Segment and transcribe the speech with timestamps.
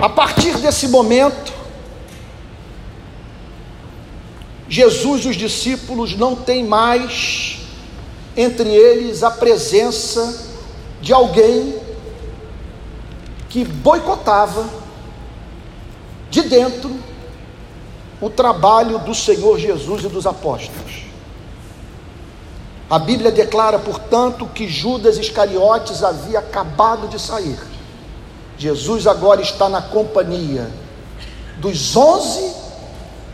[0.00, 1.52] A partir desse momento,
[4.68, 7.60] Jesus e os discípulos não têm mais
[8.36, 10.46] entre eles a presença
[11.00, 11.80] de alguém
[13.48, 14.68] que boicotava
[16.30, 16.94] de dentro
[18.20, 21.06] o trabalho do Senhor Jesus e dos apóstolos.
[22.88, 27.58] A Bíblia declara, portanto, que Judas Iscariotes havia acabado de sair.
[28.58, 30.70] Jesus agora está na companhia
[31.58, 32.54] dos onze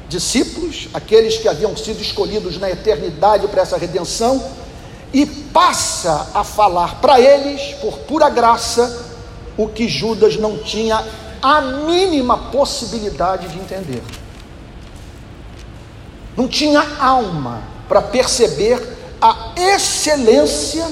[0.09, 4.43] discípulos, aqueles que haviam sido escolhidos na eternidade para essa redenção,
[5.13, 9.07] e passa a falar para eles, por pura graça,
[9.57, 11.05] o que Judas não tinha
[11.41, 14.02] a mínima possibilidade de entender.
[16.37, 18.80] Não tinha alma para perceber
[19.21, 20.89] a excelência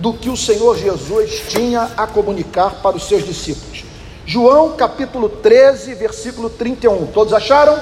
[0.00, 3.84] do que o Senhor Jesus tinha a comunicar para os seus discípulos.
[4.24, 7.06] João capítulo 13, versículo 31.
[7.08, 7.78] Todos acharam?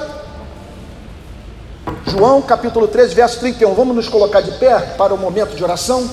[2.08, 3.72] João capítulo 13, verso 31.
[3.72, 6.10] Vamos nos colocar de pé para o momento de oração?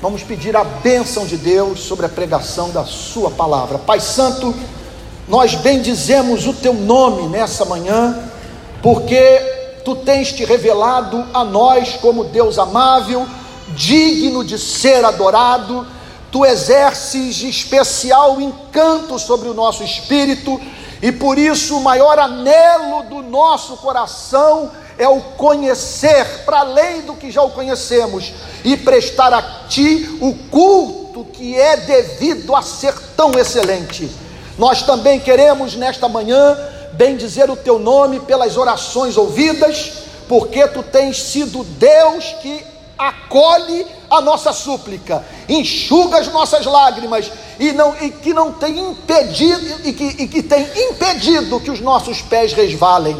[0.00, 3.78] Vamos pedir a bênção de Deus sobre a pregação da Sua palavra.
[3.78, 4.54] Pai Santo,
[5.26, 8.30] nós bendizemos o Teu nome nessa manhã,
[8.82, 9.57] porque
[9.88, 13.26] tu tens te revelado a nós como Deus amável,
[13.68, 15.86] digno de ser adorado,
[16.30, 20.60] tu exerces especial encanto sobre o nosso espírito,
[21.00, 27.14] e por isso o maior anelo do nosso coração é o conhecer, para além do
[27.14, 32.92] que já o conhecemos, e prestar a Ti o culto que é devido a ser
[33.16, 34.10] tão excelente.
[34.58, 36.58] Nós também queremos nesta manhã
[36.98, 39.92] bendizer o teu nome pelas orações ouvidas,
[40.28, 42.60] porque tu tens sido Deus que
[42.98, 49.86] acolhe a nossa súplica, enxuga as nossas lágrimas e, não, e que não tem impedido
[49.88, 53.16] e que, e que tem impedido que os nossos pés resvalem.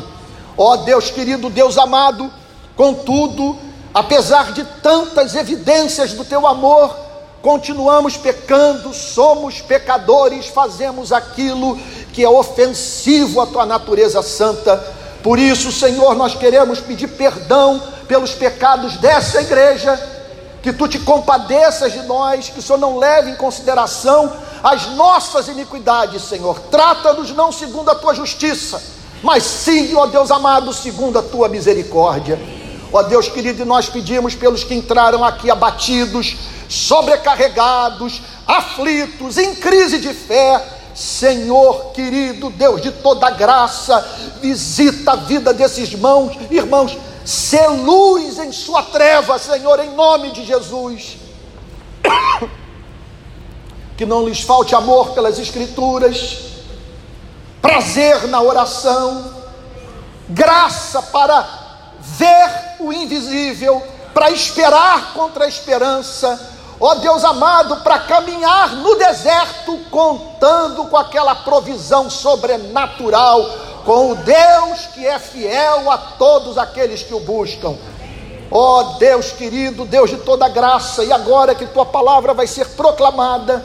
[0.56, 2.28] Ó oh, Deus querido, Deus amado,
[2.76, 3.56] contudo,
[3.94, 6.96] apesar de tantas evidências do teu amor,
[7.40, 11.78] continuamos pecando, somos pecadores, fazemos aquilo
[12.18, 14.76] que é ofensivo à tua natureza santa.
[15.22, 19.96] Por isso, Senhor, nós queremos pedir perdão pelos pecados dessa igreja,
[20.60, 24.32] que tu te compadeças de nós, que o Senhor não leve em consideração
[24.64, 26.58] as nossas iniquidades, Senhor.
[26.72, 28.82] Trata-nos não segundo a tua justiça,
[29.22, 32.36] mas sim, ó Deus amado, segundo a tua misericórdia.
[32.92, 36.36] Ó Deus querido, nós pedimos pelos que entraram aqui abatidos,
[36.68, 44.04] sobrecarregados, aflitos, em crise de fé, Senhor querido, Deus de toda graça,
[44.40, 50.44] visita a vida desses irmãos, irmãos, se luz em sua treva, Senhor, em nome de
[50.44, 51.18] Jesus.
[53.96, 56.38] Que não lhes falte amor pelas Escrituras,
[57.60, 59.34] prazer na oração,
[60.28, 61.48] graça para
[62.00, 63.82] ver o invisível,
[64.14, 71.34] para esperar contra a esperança ó Deus amado, para caminhar no deserto, contando com aquela
[71.34, 73.44] provisão sobrenatural,
[73.84, 77.76] com o Deus que é fiel a todos aqueles que o buscam.
[78.50, 83.64] Ó Deus querido, Deus de toda graça, e agora que tua palavra vai ser proclamada,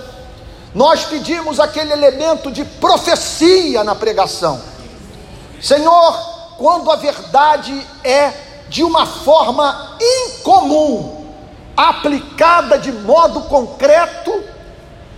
[0.73, 4.59] nós pedimos aquele elemento de profecia na pregação.
[5.61, 8.33] Senhor, quando a verdade é
[8.67, 11.22] de uma forma incomum,
[11.75, 14.43] aplicada de modo concreto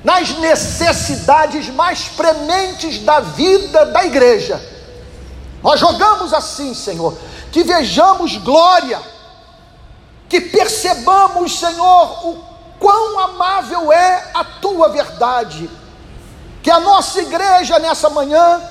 [0.03, 4.61] nas necessidades mais prementes da vida da igreja.
[5.63, 7.17] Nós jogamos assim, Senhor,
[7.51, 9.01] que vejamos glória,
[10.29, 12.43] que percebamos, Senhor, o
[12.79, 15.69] quão amável é a tua verdade,
[16.61, 18.61] que a nossa igreja nessa manhã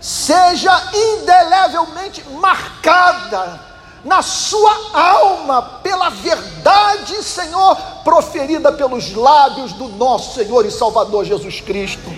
[0.00, 3.69] seja indelevelmente marcada
[4.04, 11.60] na sua alma pela verdade, Senhor, proferida pelos lábios do nosso Senhor e Salvador Jesus
[11.60, 12.10] Cristo.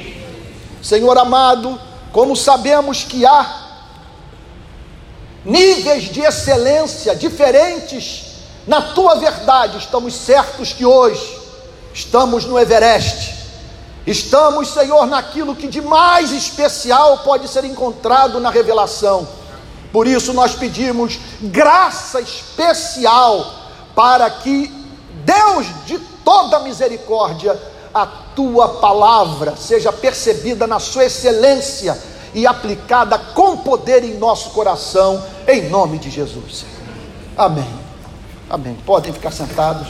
[0.83, 1.81] Senhor amado,
[2.13, 3.61] como sabemos que há
[5.45, 8.33] níveis de excelência diferentes
[8.67, 11.41] na tua verdade, estamos certos que hoje
[11.93, 13.43] estamos no Everest.
[14.07, 19.27] Estamos, Senhor, naquilo que de mais especial pode ser encontrado na revelação
[19.93, 23.55] por isso nós pedimos graça especial
[23.95, 24.73] para que
[25.25, 27.61] Deus de toda misericórdia,
[27.95, 32.01] a tua palavra seja percebida na sua excelência
[32.35, 36.65] e aplicada com poder em nosso coração, em nome de Jesus.
[37.37, 37.69] Amém.
[38.49, 38.77] Amém.
[38.87, 39.89] Podem ficar sentados.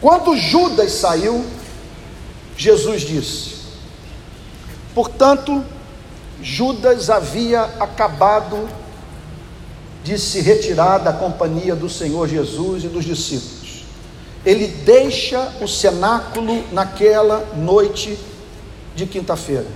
[0.00, 1.44] Quando Judas saiu,
[2.56, 3.55] Jesus disse:
[4.96, 5.62] Portanto,
[6.40, 8.66] Judas havia acabado
[10.02, 13.84] de se retirar da companhia do Senhor Jesus e dos discípulos.
[14.42, 18.18] Ele deixa o cenáculo naquela noite
[18.94, 19.66] de quinta-feira.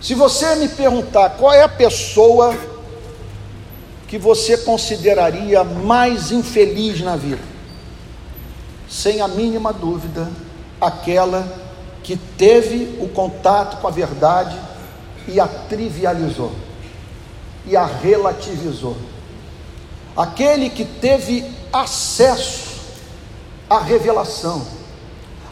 [0.00, 2.56] Se você me perguntar qual é a pessoa
[4.08, 7.42] que você consideraria mais infeliz na vida,
[8.88, 10.30] sem a mínima dúvida,
[10.80, 11.61] aquela
[12.02, 14.58] que teve o contato com a verdade
[15.28, 16.52] e a trivializou
[17.66, 18.96] e a relativizou.
[20.16, 22.72] Aquele que teve acesso
[23.70, 24.66] à revelação,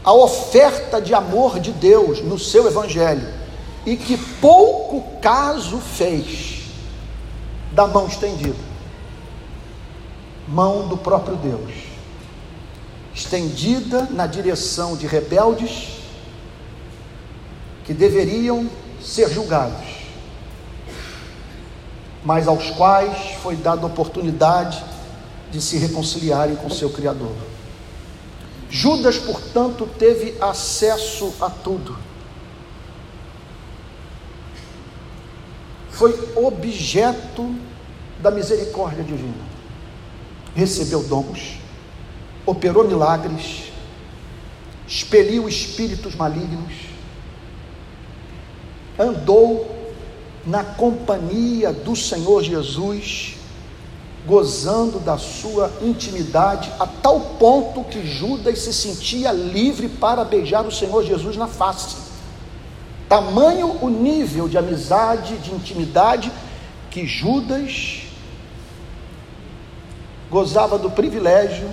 [0.05, 3.27] à oferta de amor de Deus no seu evangelho
[3.87, 6.63] e que pouco caso fez
[7.73, 8.71] da mão estendida
[10.51, 11.73] mão do próprio Deus
[13.15, 16.00] estendida na direção de rebeldes
[17.91, 18.71] que deveriam
[19.03, 19.99] ser julgados
[22.25, 24.81] mas aos quais foi dada oportunidade
[25.51, 27.35] de se reconciliarem com seu Criador.
[28.69, 31.97] Judas, portanto, teve acesso a tudo.
[35.91, 37.53] Foi objeto
[38.21, 39.51] da misericórdia divina.
[40.55, 41.59] Recebeu dons,
[42.47, 43.73] operou milagres,
[44.87, 46.90] expeliu espíritos malignos,
[49.01, 49.69] andou
[50.47, 53.37] na companhia do Senhor Jesus,
[54.27, 60.73] gozando da sua intimidade, a tal ponto que Judas se sentia livre para beijar o
[60.73, 61.97] Senhor Jesus na face.
[63.09, 66.31] Tamanho o nível de amizade, de intimidade,
[66.91, 68.03] que Judas
[70.31, 71.69] gozava do privilégio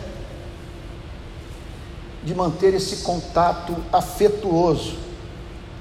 [2.24, 5.07] de manter esse contato afetuoso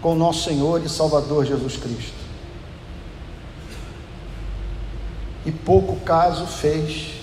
[0.01, 2.27] com nosso Senhor e Salvador Jesus Cristo.
[5.47, 7.21] e pouco caso fez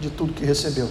[0.00, 0.88] de tudo que recebeu.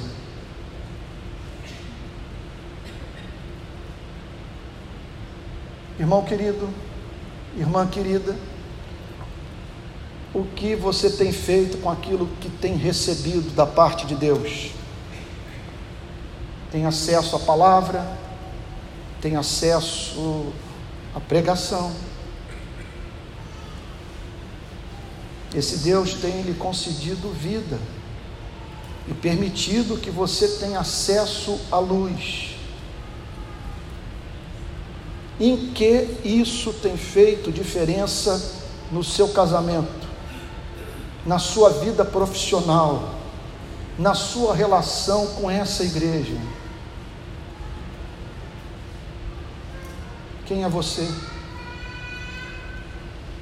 [6.00, 6.70] Irmão querido,
[7.58, 8.36] irmã querida,
[10.32, 14.72] o que você tem feito com aquilo que tem recebido da parte de Deus?
[16.72, 18.06] Tem acesso à palavra,
[19.24, 20.54] tem acesso
[21.16, 21.92] à pregação,
[25.54, 27.80] Esse Deus tem lhe concedido vida
[29.08, 32.56] e permitido que você tenha acesso à luz.
[35.40, 40.08] Em que isso tem feito diferença no seu casamento,
[41.26, 43.14] na sua vida profissional,
[43.98, 46.36] na sua relação com essa igreja?
[50.46, 51.08] Quem é você?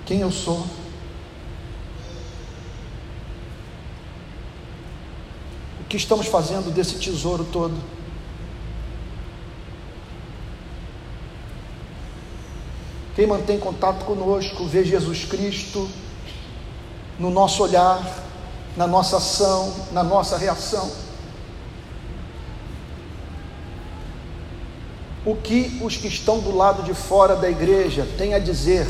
[0.06, 0.66] Quem eu sou?
[5.92, 7.76] que estamos fazendo desse tesouro todo?
[13.14, 15.90] Quem mantém contato conosco, vê Jesus Cristo
[17.20, 18.02] no nosso olhar,
[18.78, 20.90] na nossa ação, na nossa reação.
[25.24, 28.88] O que os que estão do lado de fora da igreja têm a dizer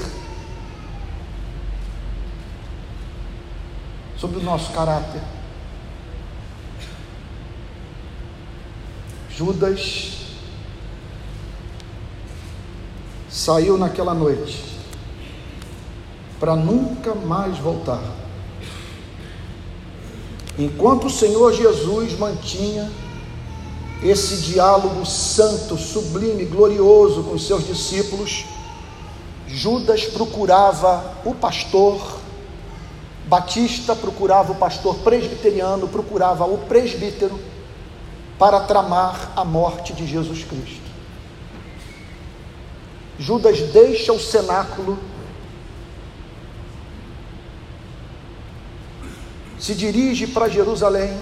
[4.17, 5.21] sobre o nosso caráter?
[9.29, 10.19] Judas
[13.29, 14.63] saiu naquela noite
[16.39, 18.03] para nunca mais voltar.
[20.57, 22.89] Enquanto o Senhor Jesus mantinha
[24.03, 28.45] esse diálogo santo, sublime, glorioso com seus discípulos,
[29.47, 32.19] Judas procurava o pastor,
[33.27, 37.39] Batista procurava o pastor presbiteriano, procurava o presbítero,
[38.41, 40.81] para tramar a morte de Jesus Cristo.
[43.19, 44.97] Judas deixa o cenáculo,
[49.59, 51.15] se dirige para Jerusalém,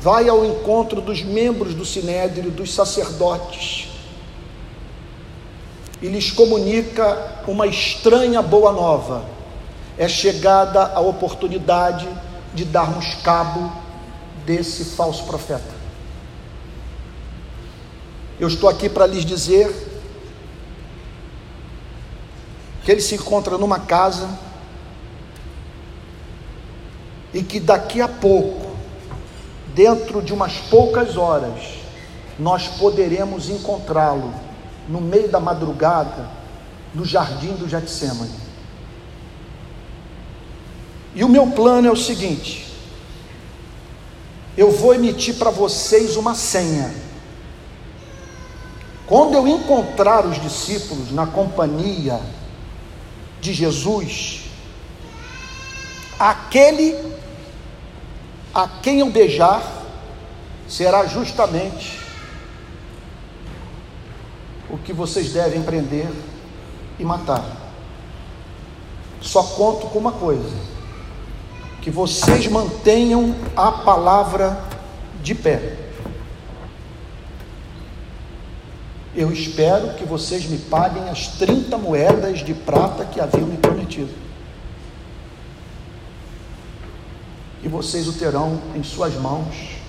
[0.00, 3.88] vai ao encontro dos membros do sinédrio, dos sacerdotes,
[6.00, 9.24] e lhes comunica uma estranha boa nova.
[9.98, 12.08] É chegada a oportunidade
[12.54, 13.70] de darmos cabo
[14.46, 15.80] desse falso profeta.
[18.38, 19.70] Eu estou aqui para lhes dizer
[22.82, 24.26] que ele se encontra numa casa
[27.34, 28.69] e que daqui a pouco,
[29.80, 31.58] dentro de umas poucas horas,
[32.38, 34.30] nós poderemos encontrá-lo
[34.86, 36.28] no meio da madrugada,
[36.94, 38.30] no jardim do Getsemane.
[41.14, 42.70] E o meu plano é o seguinte:
[44.54, 46.94] eu vou emitir para vocês uma senha.
[49.06, 52.20] Quando eu encontrar os discípulos na companhia
[53.40, 54.42] de Jesus,
[56.18, 57.09] aquele
[58.54, 59.62] a quem eu beijar
[60.68, 62.00] será justamente
[64.68, 66.08] o que vocês devem prender
[66.98, 67.44] e matar.
[69.20, 70.56] Só conto com uma coisa:
[71.82, 74.62] que vocês mantenham a palavra
[75.22, 75.76] de pé.
[79.14, 84.29] Eu espero que vocês me paguem as 30 moedas de prata que haviam me prometido.
[87.62, 89.80] E vocês o terão em suas mãos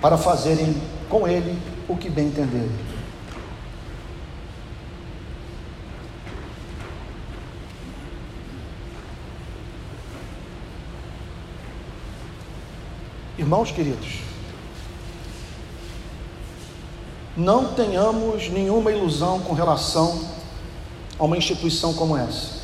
[0.00, 0.74] para fazerem
[1.08, 2.92] com ele o que bem entenderem.
[13.38, 14.20] Irmãos queridos,
[17.36, 20.28] não tenhamos nenhuma ilusão com relação
[21.18, 22.61] a uma instituição como essa.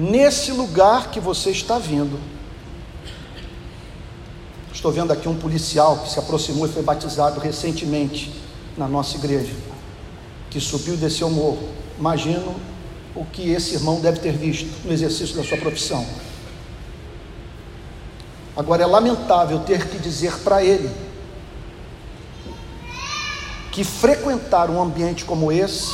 [0.00, 2.18] Nesse lugar que você está vindo,
[4.72, 8.32] estou vendo aqui um policial que se aproximou e foi batizado recentemente
[8.78, 9.52] na nossa igreja,
[10.48, 11.68] que subiu e desceu o morro.
[11.98, 12.58] Imagino
[13.14, 16.02] o que esse irmão deve ter visto no exercício da sua profissão.
[18.56, 20.90] Agora é lamentável ter que dizer para ele
[23.70, 25.92] que frequentar um ambiente como esse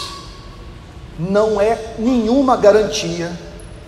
[1.18, 3.45] não é nenhuma garantia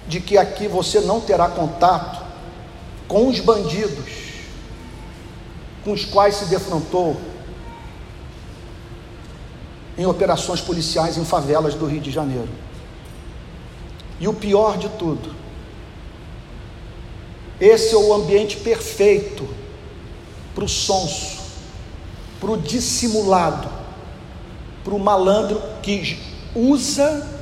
[0.09, 2.25] de que aqui você não terá contato
[3.07, 4.29] com os bandidos
[5.89, 7.17] com os quais se defrontou
[9.97, 12.49] em operações policiais em favelas do Rio de Janeiro.
[14.21, 15.35] E o pior de tudo,
[17.59, 19.49] esse é o ambiente perfeito
[20.55, 21.39] para o sonso,
[22.39, 23.69] para o dissimulado,
[24.85, 26.21] para o malandro que
[26.55, 27.38] usa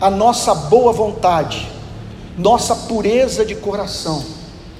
[0.00, 1.70] a nossa boa vontade,
[2.36, 4.24] nossa pureza de coração.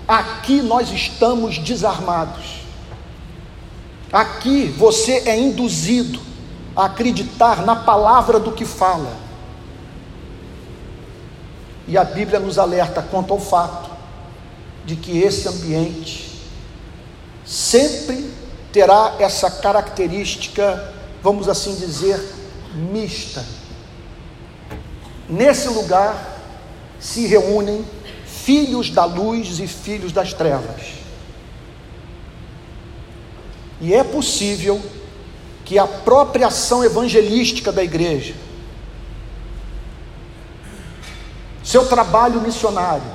[0.06, 2.62] Aqui nós estamos desarmados.
[4.12, 6.20] Aqui você é induzido
[6.76, 9.24] a acreditar na palavra do que fala
[11.86, 13.90] e a Bíblia nos alerta quanto ao fato
[14.84, 16.30] de que esse ambiente
[17.44, 18.30] sempre
[18.72, 20.92] terá essa característica,
[21.22, 22.20] vamos assim dizer,
[22.74, 23.44] mista.
[25.34, 26.14] Nesse lugar
[27.00, 27.84] se reúnem
[28.24, 30.94] filhos da luz e filhos das trevas.
[33.80, 34.80] E é possível
[35.64, 38.34] que a própria ação evangelística da igreja,
[41.64, 43.10] seu trabalho missionário,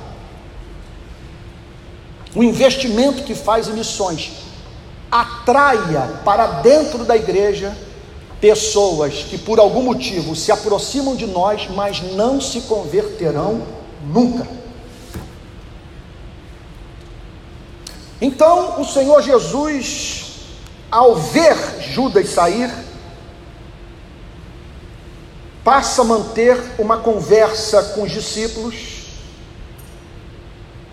[2.34, 4.32] o investimento que faz em missões,
[5.10, 7.74] atraia para dentro da igreja
[8.40, 13.62] pessoas que por algum motivo se aproximam de nós, mas não se converterão
[14.06, 14.46] nunca.
[18.20, 20.36] Então o Senhor Jesus,
[20.90, 22.70] ao ver Judas sair,
[25.62, 29.00] passa a manter uma conversa com os discípulos,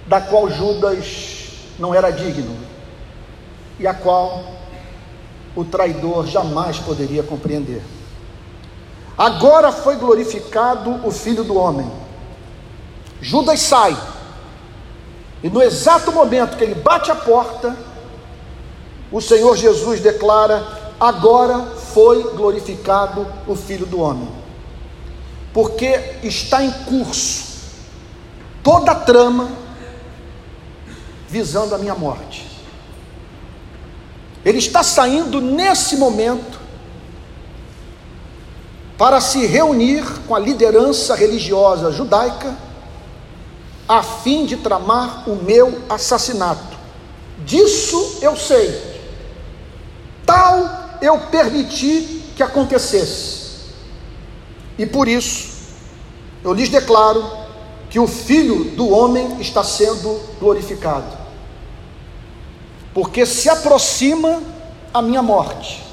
[0.05, 1.47] da qual Judas
[1.79, 2.57] não era digno,
[3.79, 4.56] e a qual
[5.57, 7.83] o traidor jamais poderia compreender.
[9.17, 11.91] Agora foi glorificado o Filho do Homem.
[13.19, 13.97] Judas sai,
[15.43, 17.75] e no exato momento que ele bate a porta,
[19.11, 21.59] o Senhor Jesus declara: Agora
[21.93, 24.37] foi glorificado o Filho do Homem
[25.57, 27.47] porque está em curso
[28.61, 29.49] toda a trama
[31.27, 32.46] visando a minha morte.
[34.45, 36.59] Ele está saindo nesse momento
[38.97, 42.57] para se reunir com a liderança religiosa judaica
[43.87, 46.77] a fim de tramar o meu assassinato.
[47.45, 48.97] Disso eu sei.
[50.25, 53.37] Tal eu permiti que acontecesse.
[54.77, 55.49] E por isso,
[56.43, 57.25] eu lhes declaro
[57.89, 61.17] que o Filho do Homem está sendo glorificado,
[62.97, 64.41] porque se aproxima
[64.91, 65.85] a minha morte.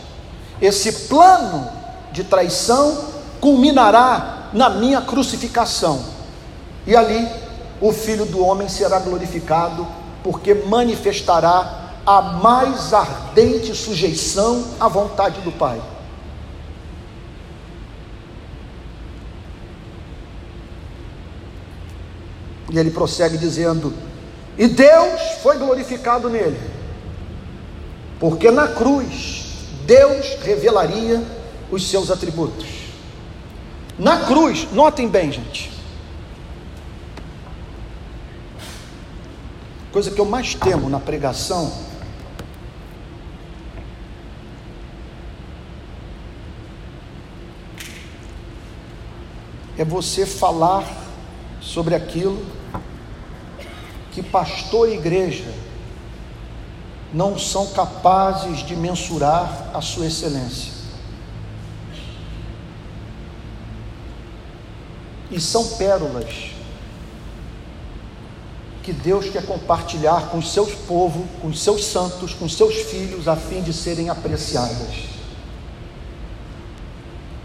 [0.58, 1.70] Esse plano
[2.12, 2.96] de traição
[3.42, 6.02] culminará na minha crucificação.
[6.87, 7.28] E ali
[7.78, 9.87] o Filho do Homem será glorificado,
[10.23, 15.82] porque manifestará a mais ardente sujeição à vontade do Pai.
[22.73, 23.92] E ele prossegue dizendo:
[24.56, 26.73] E Deus foi glorificado nele,
[28.24, 31.22] porque na cruz Deus revelaria
[31.70, 32.64] os seus atributos.
[33.98, 35.70] Na cruz, notem bem, gente.
[39.92, 41.70] Coisa que eu mais temo na pregação
[49.76, 50.82] é você falar
[51.60, 52.42] sobre aquilo
[54.12, 55.63] que pastor e igreja
[57.14, 60.73] não são capazes de mensurar a sua excelência.
[65.30, 66.50] E são pérolas
[68.83, 72.75] que Deus quer compartilhar com os seus povos, com os seus santos, com os seus
[72.75, 75.14] filhos, a fim de serem apreciadas.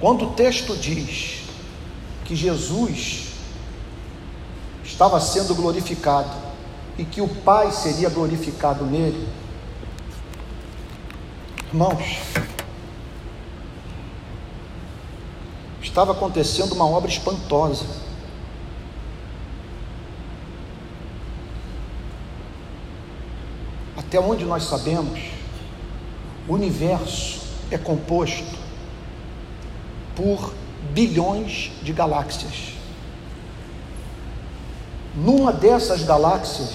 [0.02, 1.44] Quando o texto diz
[2.26, 3.28] que Jesus
[4.84, 6.36] estava sendo glorificado
[6.98, 9.28] e que o Pai seria glorificado nele,
[11.72, 12.18] irmãos,
[15.80, 17.86] estava acontecendo uma obra espantosa.
[23.96, 25.20] Até onde nós sabemos,
[26.48, 28.58] o universo é composto
[30.16, 30.56] por
[30.92, 32.74] bilhões de galáxias.
[35.16, 36.72] Numa dessas galáxias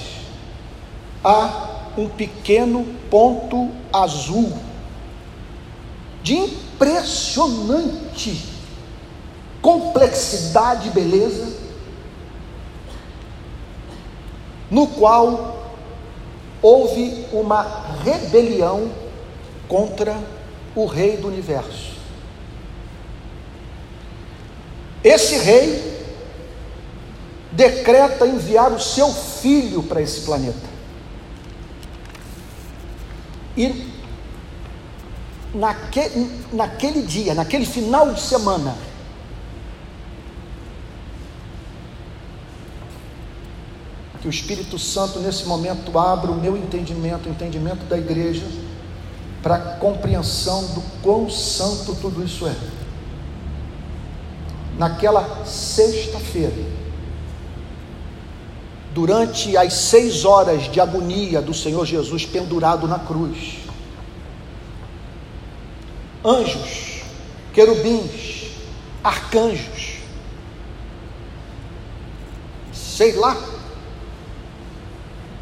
[1.25, 4.57] há um pequeno ponto azul
[6.25, 8.53] de impressionante
[9.61, 11.47] complexidade e beleza,
[14.71, 15.75] no qual
[16.63, 17.63] houve uma
[18.03, 18.91] rebelião
[19.69, 20.19] contra
[20.75, 21.93] o rei do universo.
[25.05, 25.93] Esse rei
[27.53, 30.73] decreta enviar o seu filho para esse planeta.
[33.57, 33.94] E
[35.55, 38.75] naquele, naquele dia, naquele final de semana,
[44.21, 48.47] que o Espírito Santo nesse momento abra o meu entendimento, o entendimento da igreja,
[49.43, 52.57] para a compreensão do quão santo tudo isso é.
[54.79, 56.57] Naquela sexta-feira,
[58.95, 63.64] durante as seis horas de agonia do Senhor Jesus pendurado na cruz,
[66.25, 67.03] anjos,
[67.53, 68.51] querubins,
[69.03, 69.99] arcanjos,
[72.73, 73.37] sei lá,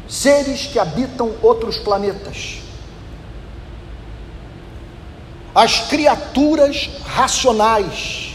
[0.07, 2.61] seres que habitam outros planetas,
[5.55, 8.33] as criaturas racionais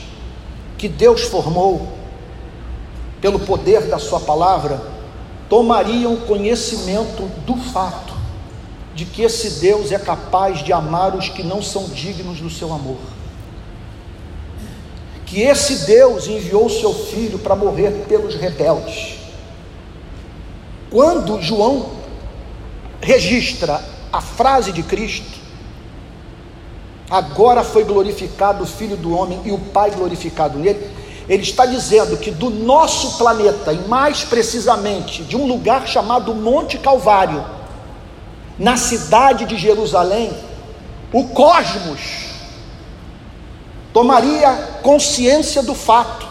[0.78, 1.98] que Deus formou
[3.20, 4.80] pelo poder da Sua palavra,
[5.48, 8.17] tomariam conhecimento do fato
[8.98, 12.72] de que esse Deus é capaz de amar os que não são dignos do seu
[12.72, 12.98] amor.
[15.24, 19.18] Que esse Deus enviou seu filho para morrer pelos rebeldes
[20.90, 21.90] quando João
[23.00, 23.82] registra
[24.12, 25.38] a frase de Cristo,
[27.10, 30.90] agora foi glorificado o Filho do Homem e o Pai glorificado nele,
[31.28, 36.78] ele está dizendo que do nosso planeta, e mais precisamente de um lugar chamado Monte
[36.78, 37.44] Calvário,
[38.58, 40.32] na cidade de Jerusalém,
[41.12, 42.28] o cosmos
[43.92, 46.26] tomaria consciência do fato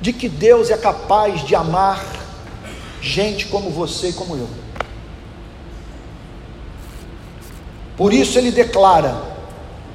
[0.00, 2.04] de que Deus é capaz de amar
[3.00, 4.48] gente como você e como eu.
[7.96, 9.16] Por isso ele declara: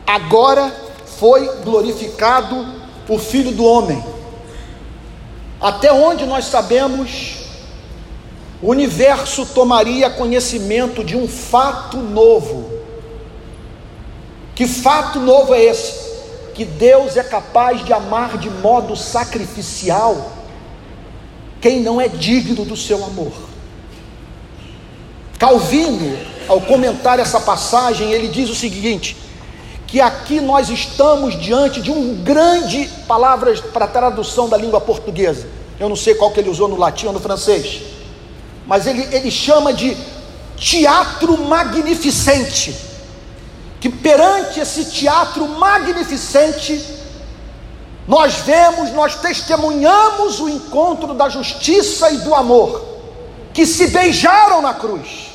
[0.07, 0.73] agora
[1.17, 4.03] foi glorificado o Filho do Homem.
[5.61, 7.38] Até onde nós sabemos,
[8.61, 12.69] o universo tomaria conhecimento de um fato novo.
[14.55, 16.09] Que fato novo é esse?
[16.59, 20.33] que Deus é capaz de amar de modo sacrificial
[21.61, 23.31] quem não é digno do seu amor.
[25.37, 26.17] Calvino,
[26.49, 29.15] ao comentar essa passagem, ele diz o seguinte:
[29.87, 35.47] que aqui nós estamos diante de um grande palavras para tradução da língua portuguesa.
[35.79, 37.83] Eu não sei qual que ele usou no latim ou no francês,
[38.69, 39.97] mas ele, ele chama de
[40.55, 42.87] teatro magnificente
[43.79, 46.83] que perante esse teatro magnificente,
[48.07, 52.83] nós vemos, nós testemunhamos o encontro da justiça e do amor,
[53.53, 55.29] que se beijaram na cruz,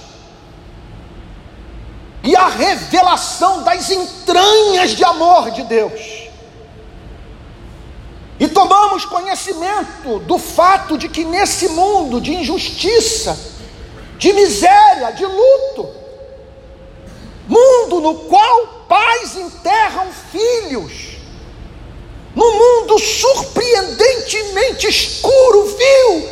[2.23, 6.24] e a revelação das entranhas de amor de Deus.
[8.39, 13.39] E tomamos conhecimento do fato de que nesse mundo de injustiça,
[14.19, 15.89] de miséria, de luto,
[17.47, 21.19] mundo no qual pais enterram filhos,
[22.35, 26.29] no mundo surpreendentemente escuro, viu?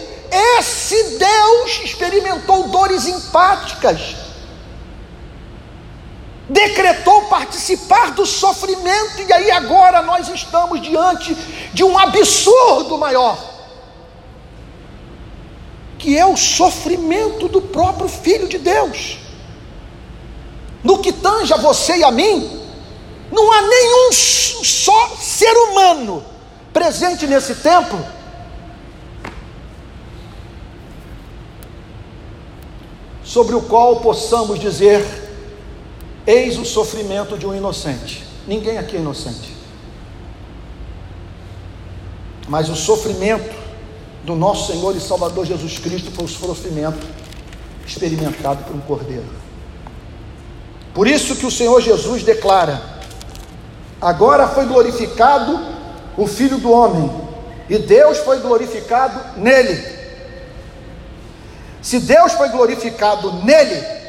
[0.58, 4.16] Esse Deus experimentou dores empáticas,
[6.48, 11.34] decretou participar do sofrimento, e aí agora nós estamos diante
[11.72, 13.38] de um absurdo maior,
[15.98, 19.18] que é o sofrimento do próprio Filho de Deus.
[20.82, 22.60] No que tange a você e a mim,
[23.30, 26.24] não há nenhum só ser humano
[26.72, 28.04] presente nesse templo
[33.22, 35.21] sobre o qual possamos dizer:
[36.26, 38.24] Eis o sofrimento de um inocente.
[38.46, 39.56] Ninguém aqui é inocente.
[42.48, 43.54] Mas o sofrimento
[44.24, 47.06] do nosso Senhor e Salvador Jesus Cristo foi o sofrimento
[47.86, 49.42] experimentado por um cordeiro.
[50.94, 52.80] Por isso que o Senhor Jesus declara:
[54.00, 55.58] agora foi glorificado
[56.16, 57.10] o Filho do Homem,
[57.68, 60.00] e Deus foi glorificado nele.
[61.80, 64.01] Se Deus foi glorificado nele,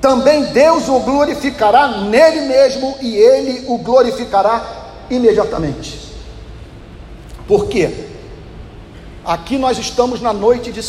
[0.00, 4.64] também Deus o glorificará nele mesmo e ele o glorificará
[5.10, 5.98] imediatamente.
[7.46, 8.06] Por quê?
[9.24, 10.80] Aqui nós estamos na noite de,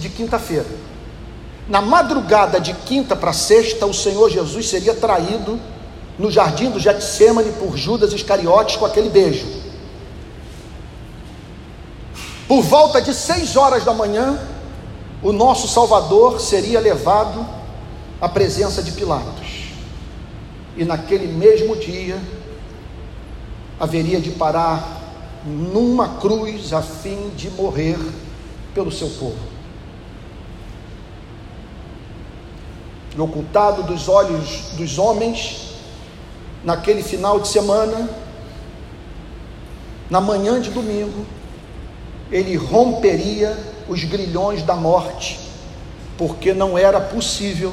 [0.00, 0.66] de quinta-feira.
[1.68, 5.58] Na madrugada de quinta para sexta, o Senhor Jesus seria traído
[6.18, 9.46] no jardim do Getsemane por Judas Iscariotes com aquele beijo.
[12.46, 14.38] Por volta de seis horas da manhã,
[15.22, 17.55] o nosso Salvador seria levado
[18.20, 19.66] à presença de Pilatos.
[20.76, 22.20] E naquele mesmo dia,
[23.78, 25.02] haveria de parar
[25.44, 27.98] numa cruz a fim de morrer
[28.74, 29.56] pelo seu povo.
[33.16, 35.70] e ocultado dos olhos dos homens,
[36.62, 38.08] naquele final de semana,
[40.10, 41.24] na manhã de domingo,
[42.30, 43.56] ele romperia
[43.88, 45.40] os grilhões da morte,
[46.18, 47.72] porque não era possível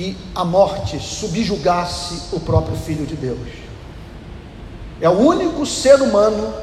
[0.00, 3.50] que a morte subjugasse o próprio Filho de Deus.
[4.98, 6.54] É o único ser humano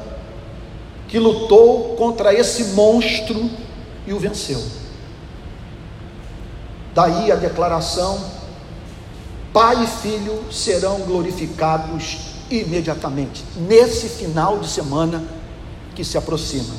[1.08, 3.48] que lutou contra esse monstro
[4.08, 4.60] e o venceu.
[6.96, 8.20] Daí a declaração:
[9.54, 12.18] Pai e filho serão glorificados
[12.50, 15.24] imediatamente, nesse final de semana
[15.94, 16.74] que se aproxima.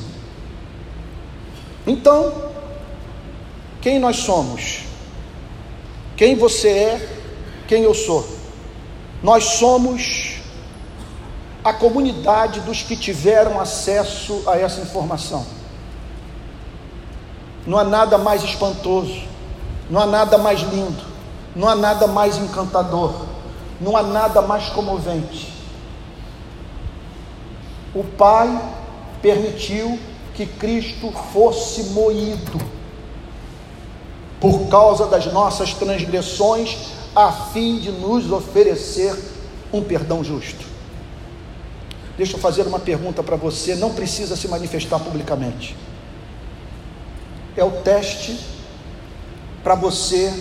[1.87, 2.51] Então,
[3.81, 4.88] quem nós somos?
[6.19, 7.09] Quem você é?
[7.67, 8.29] Quem eu sou?
[9.23, 10.41] Nós somos
[11.65, 15.47] a comunidade dos que tiveram acesso a essa informação.
[17.67, 19.29] Não há nada mais espantoso
[19.91, 21.03] não há nada mais lindo,
[21.57, 23.27] não há nada mais encantador,
[23.81, 25.53] não há nada mais comovente.
[27.95, 28.61] O Pai
[29.23, 29.99] permitiu
[30.35, 32.61] que Cristo fosse moído
[34.41, 36.77] por causa das nossas transgressões,
[37.15, 39.17] a fim de nos oferecer
[39.73, 40.65] um perdão justo.
[42.17, 45.77] Deixa eu fazer uma pergunta para você, não precisa se manifestar publicamente.
[47.57, 48.39] É o teste
[49.63, 50.33] para você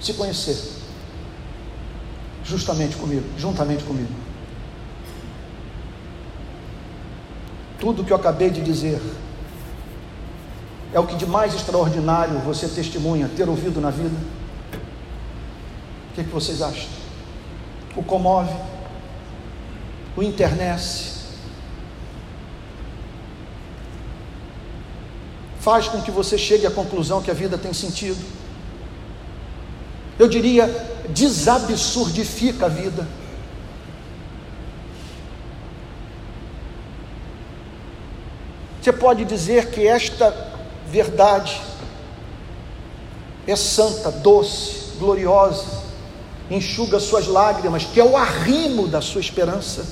[0.00, 0.58] se conhecer
[2.44, 4.12] justamente comigo, juntamente comigo.
[7.78, 9.00] Tudo que eu acabei de dizer
[10.92, 14.16] é o que de mais extraordinário você testemunha ter ouvido na vida.
[16.10, 16.88] O que, é que vocês acham?
[17.96, 18.54] O comove,
[20.16, 21.18] o internece,
[25.60, 28.24] faz com que você chegue à conclusão que a vida tem sentido.
[30.18, 30.66] Eu diria,
[31.10, 33.06] desabsurdifica a vida.
[38.88, 40.34] Você pode dizer que esta
[40.86, 41.60] verdade
[43.46, 45.82] é santa, doce, gloriosa,
[46.50, 49.84] enxuga suas lágrimas, que é o arrimo da sua esperança.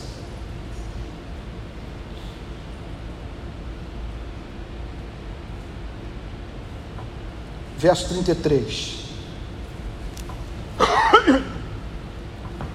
[7.77, 8.95] verso 33.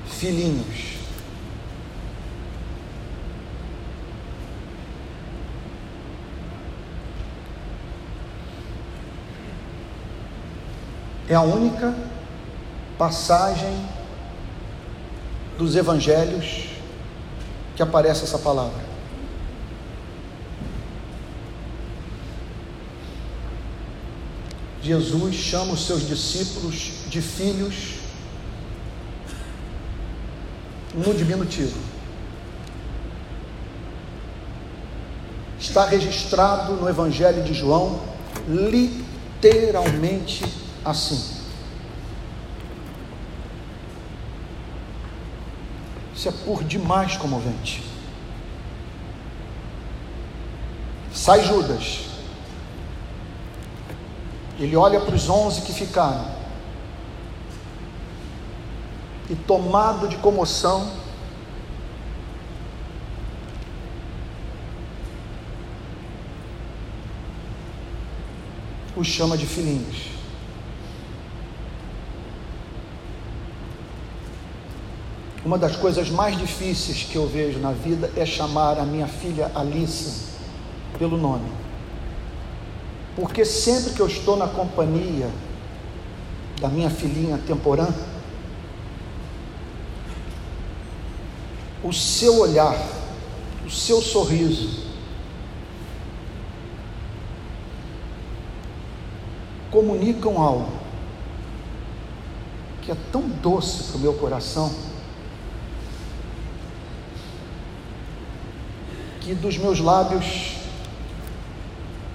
[0.06, 0.91] Filhinhos,
[11.32, 11.96] é a única
[12.98, 13.74] passagem
[15.58, 16.66] dos evangelhos
[17.74, 18.84] que aparece essa palavra.
[24.84, 28.00] Jesus chama os seus discípulos de filhos
[30.94, 31.80] no diminutivo.
[35.58, 38.02] Está registrado no Evangelho de João,
[38.50, 41.42] literalmente assim.
[46.16, 47.84] Isso é por demais comovente.
[51.14, 52.06] Sai Judas.
[54.60, 56.30] Ele olha para os onze que ficaram.
[59.30, 60.92] E tomado de comoção,
[68.96, 70.21] os chama de filhinhos.
[75.44, 79.52] Uma das coisas mais difíceis que eu vejo na vida é chamar a minha filha
[79.56, 80.26] Alice
[81.00, 81.52] pelo nome.
[83.16, 85.30] Porque sempre que eu estou na companhia
[86.60, 87.88] da minha filhinha temporã,
[91.84, 92.78] o seu olhar,
[93.66, 94.92] o seu sorriso,
[99.72, 100.72] comunicam algo
[102.84, 104.91] que é tão doce para o meu coração
[109.32, 110.58] que dos meus lábios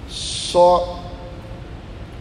[0.07, 1.03] só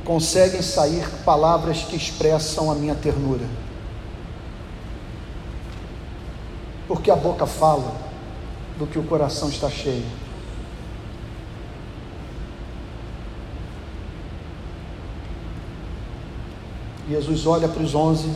[0.06, 3.44] conseguem sair palavras que expressam a minha ternura.
[6.88, 7.94] Porque a boca fala
[8.78, 10.06] do que o coração está cheio.
[17.06, 18.32] Jesus olha para os onze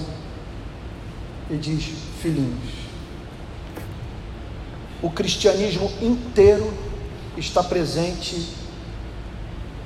[1.48, 1.84] e diz:
[2.20, 2.89] Filhinhos,
[5.02, 6.72] o cristianismo inteiro
[7.36, 8.54] está presente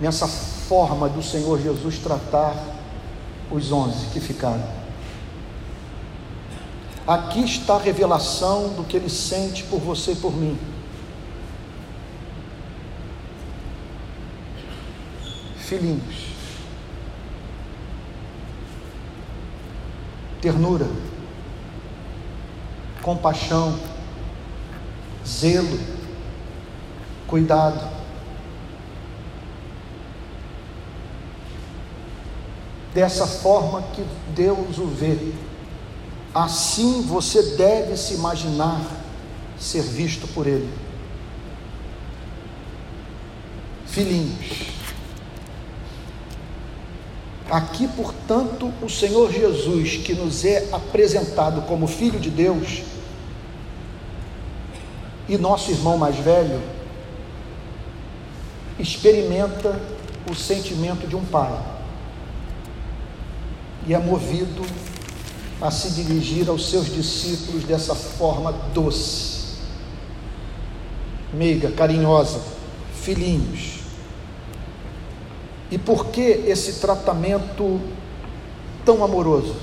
[0.00, 2.56] nessa forma do Senhor Jesus tratar
[3.50, 4.84] os onze que ficaram.
[7.06, 10.58] Aqui está a revelação do que ele sente por você e por mim.
[15.58, 16.26] Filhinhos,
[20.40, 20.88] ternura,
[23.02, 23.78] compaixão,
[25.26, 25.78] zelo,
[27.26, 27.92] cuidado.
[32.92, 35.32] Dessa forma que Deus o vê,
[36.32, 38.80] assim você deve se imaginar
[39.58, 40.70] ser visto por Ele.
[43.86, 44.74] Filhinhos,
[47.50, 52.82] aqui, portanto, o Senhor Jesus, que nos é apresentado como Filho de Deus,
[55.28, 56.60] e nosso irmão mais velho
[58.78, 59.80] experimenta
[60.30, 61.52] o sentimento de um pai
[63.86, 64.64] e é movido
[65.60, 69.56] a se dirigir aos seus discípulos dessa forma doce,
[71.32, 72.40] meiga, carinhosa,
[72.94, 73.80] filhinhos.
[75.70, 77.80] E por que esse tratamento
[78.84, 79.54] tão amoroso?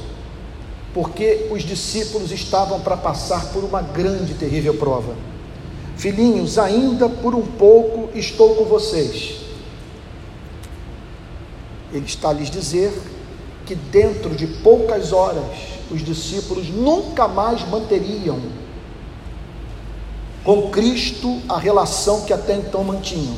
[0.94, 5.16] Porque os discípulos estavam para passar por uma grande, terrível prova.
[6.02, 9.36] Filhinhos, ainda por um pouco estou com vocês.
[11.94, 12.92] Ele está a lhes dizer
[13.68, 15.46] que dentro de poucas horas
[15.92, 18.42] os discípulos nunca mais manteriam
[20.44, 23.36] com Cristo a relação que até então mantinham.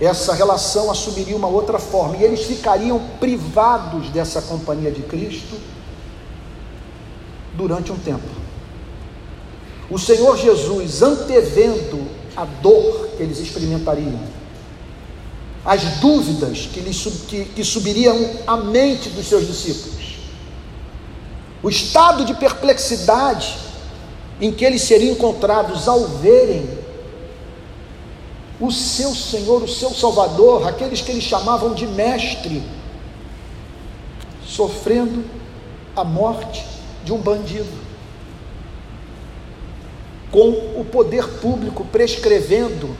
[0.00, 5.54] Essa relação assumiria uma outra forma e eles ficariam privados dessa companhia de Cristo
[7.54, 8.47] durante um tempo.
[9.90, 14.20] O Senhor Jesus, antevendo a dor que eles experimentariam,
[15.64, 16.82] as dúvidas que,
[17.26, 20.18] que, que subiriam à mente dos seus discípulos,
[21.62, 23.58] o estado de perplexidade
[24.40, 26.68] em que eles seriam encontrados ao verem
[28.60, 32.62] o seu Senhor, o seu Salvador, aqueles que eles chamavam de mestre,
[34.46, 35.24] sofrendo
[35.96, 36.64] a morte
[37.04, 37.87] de um bandido
[40.30, 40.48] com
[40.80, 42.96] o poder público prescrevendo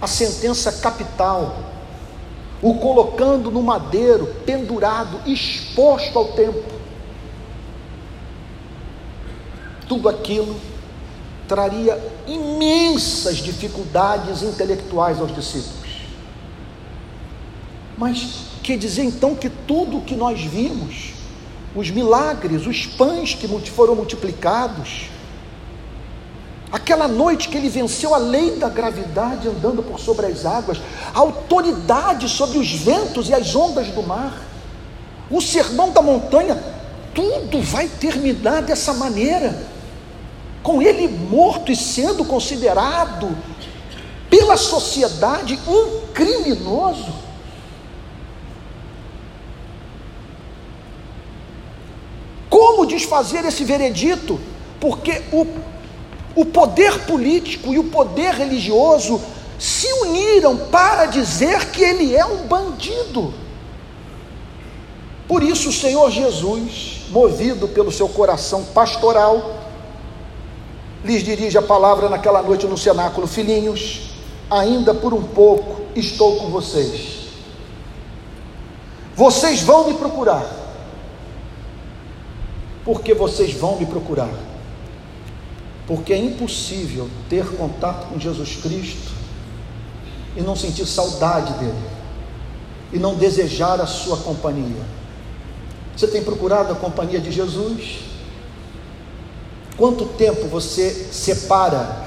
[0.00, 1.56] a sentença capital,
[2.60, 6.64] o colocando no madeiro, pendurado, exposto ao tempo.
[9.88, 10.56] Tudo aquilo
[11.46, 15.88] traria imensas dificuldades intelectuais aos discípulos.
[17.96, 21.14] Mas quer dizer então que tudo o que nós vimos,
[21.74, 25.10] os milagres, os pães que foram multiplicados,
[26.70, 30.78] aquela noite que ele venceu a lei da gravidade andando por sobre as águas,
[31.14, 34.42] a autoridade sobre os ventos e as ondas do mar,
[35.30, 36.62] o sermão da montanha,
[37.14, 39.66] tudo vai terminar dessa maneira,
[40.62, 43.36] com ele morto e sendo considerado
[44.28, 47.12] pela sociedade um criminoso.
[52.50, 54.38] Como desfazer esse veredito?
[54.80, 55.46] Porque o,
[56.34, 59.20] o poder político e o poder religioso
[59.58, 63.34] se uniram para dizer que ele é um bandido.
[65.26, 69.56] Por isso, o Senhor Jesus, movido pelo seu coração pastoral,
[71.04, 74.12] lhes dirige a palavra naquela noite no cenáculo: Filhinhos,
[74.50, 77.18] ainda por um pouco estou com vocês.
[79.14, 80.58] Vocês vão me procurar
[82.88, 84.30] porque vocês vão me procurar.
[85.88, 89.10] Porque é impossível ter contato com Jesus Cristo
[90.36, 91.82] e não sentir saudade dele,
[92.92, 94.82] e não desejar a sua companhia.
[95.96, 98.00] Você tem procurado a companhia de Jesus?
[99.78, 102.06] Quanto tempo você separa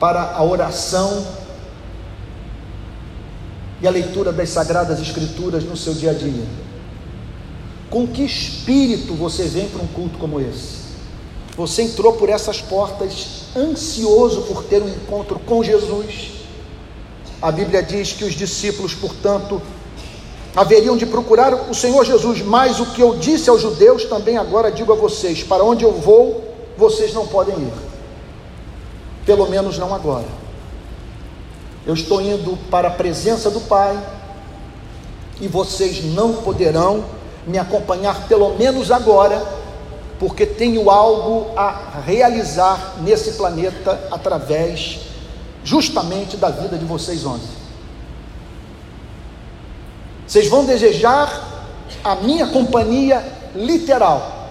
[0.00, 1.24] para a oração
[3.80, 6.44] e a leitura das Sagradas Escrituras no seu dia a dia?
[7.88, 10.83] Com que espírito você vem para um culto como esse?
[11.56, 16.32] Você entrou por essas portas ansioso por ter um encontro com Jesus.
[17.40, 19.62] A Bíblia diz que os discípulos, portanto,
[20.56, 24.72] haveriam de procurar o Senhor Jesus, mas o que eu disse aos judeus também agora
[24.72, 27.72] digo a vocês: para onde eu vou, vocês não podem ir.
[29.24, 30.44] Pelo menos não agora.
[31.86, 34.02] Eu estou indo para a presença do Pai
[35.40, 37.04] e vocês não poderão
[37.46, 39.46] me acompanhar pelo menos agora,
[40.24, 45.00] porque tenho algo a realizar nesse planeta através
[45.62, 47.46] justamente da vida de vocês ontem.
[50.26, 51.68] Vocês vão desejar
[52.02, 53.22] a minha companhia
[53.54, 54.48] literal.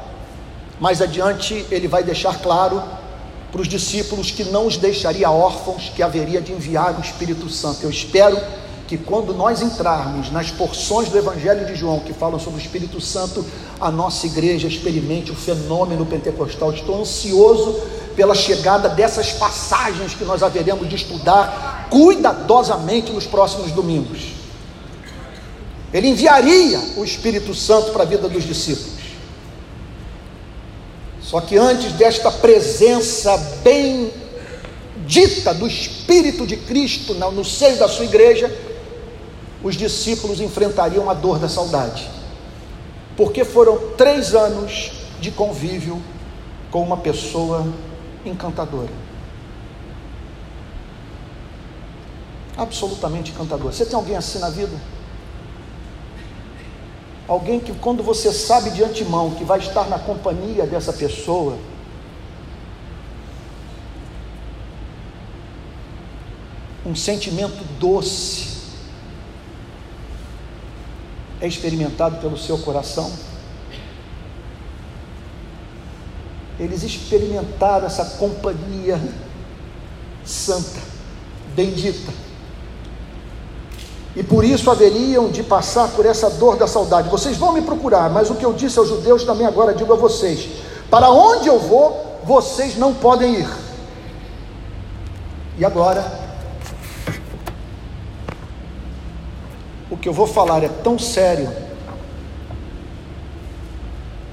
[0.79, 2.83] Mais adiante ele vai deixar claro
[3.51, 7.81] para os discípulos que não os deixaria órfãos, que haveria de enviar o Espírito Santo.
[7.81, 8.39] Eu espero
[8.93, 13.01] que quando nós entrarmos nas porções do Evangelho de João que falam sobre o Espírito
[13.01, 13.43] Santo,
[13.81, 16.71] a nossa igreja experimente o fenômeno pentecostal.
[16.71, 17.81] Estou ansioso
[18.15, 24.33] pela chegada dessas passagens que nós haveremos de estudar cuidadosamente nos próximos domingos.
[25.91, 29.01] Ele enviaria o Espírito Santo para a vida dos discípulos.
[31.19, 34.11] Só que antes desta presença bem
[35.07, 38.55] dita do Espírito de Cristo no seio da sua igreja,
[39.63, 42.09] os discípulos enfrentariam a dor da saudade,
[43.15, 46.01] porque foram três anos de convívio
[46.69, 47.65] com uma pessoa
[48.25, 48.91] encantadora.
[52.57, 53.73] Absolutamente encantadora.
[53.73, 54.75] Você tem alguém assim na vida?
[57.27, 61.57] Alguém que, quando você sabe de antemão que vai estar na companhia dessa pessoa,
[66.85, 68.52] um sentimento doce,
[71.43, 73.11] é experimentado pelo seu coração?
[76.57, 78.97] Eles experimentaram essa companhia
[80.23, 80.79] santa,
[81.53, 82.13] bendita.
[84.15, 87.09] E por isso haveriam de passar por essa dor da saudade.
[87.09, 89.97] Vocês vão me procurar, mas o que eu disse aos judeus também agora digo a
[89.97, 90.47] vocês:
[90.89, 93.49] para onde eu vou, vocês não podem ir.
[95.57, 96.22] E agora,
[100.03, 101.49] que eu vou falar é tão sério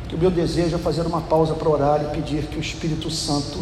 [0.08, 3.08] que o meu desejo é fazer uma pausa para orar e pedir que o Espírito
[3.08, 3.60] Santo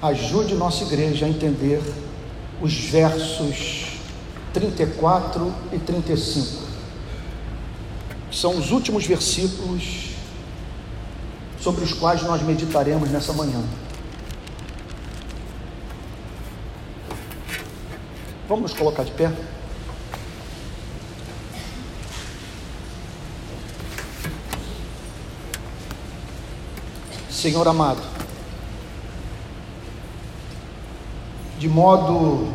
[0.00, 1.82] ajude nossa igreja a entender
[2.62, 3.98] os versos
[4.54, 6.62] 34 e 35.
[8.32, 10.12] São os últimos versículos
[11.60, 13.62] sobre os quais nós meditaremos nessa manhã.
[18.48, 19.30] Vamos nos colocar de pé?
[27.44, 28.00] Senhor amado,
[31.58, 32.50] de modo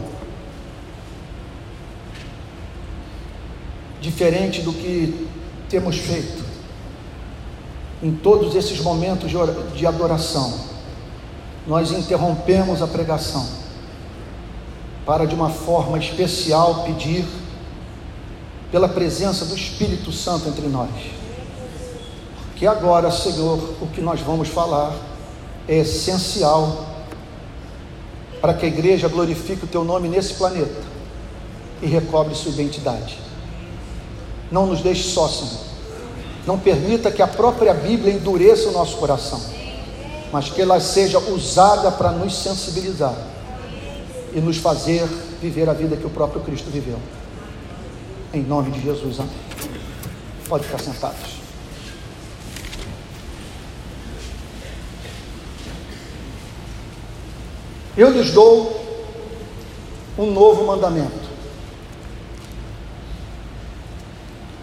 [4.02, 5.28] diferente do que
[5.70, 6.44] temos feito
[8.02, 9.30] em todos esses momentos
[9.76, 10.60] de adoração,
[11.68, 13.48] nós interrompemos a pregação
[15.06, 17.28] para, de uma forma especial, pedir
[18.72, 20.90] pela presença do Espírito Santo entre nós.
[22.60, 24.94] Que agora, Senhor, o que nós vamos falar
[25.66, 26.88] é essencial
[28.42, 30.82] para que a igreja glorifique o teu nome nesse planeta
[31.82, 33.18] e recobre sua identidade.
[34.52, 35.70] Não nos deixe só, Senhor.
[36.46, 39.40] Não permita que a própria Bíblia endureça o nosso coração,
[40.30, 43.16] mas que ela seja usada para nos sensibilizar
[44.34, 45.06] e nos fazer
[45.42, 47.00] viver a vida que o próprio Cristo viveu.
[48.34, 49.32] Em nome de Jesus, amém.
[50.50, 51.39] Pode ficar sentados.
[57.98, 58.80] Eu lhes dou
[60.18, 61.30] um novo mandamento.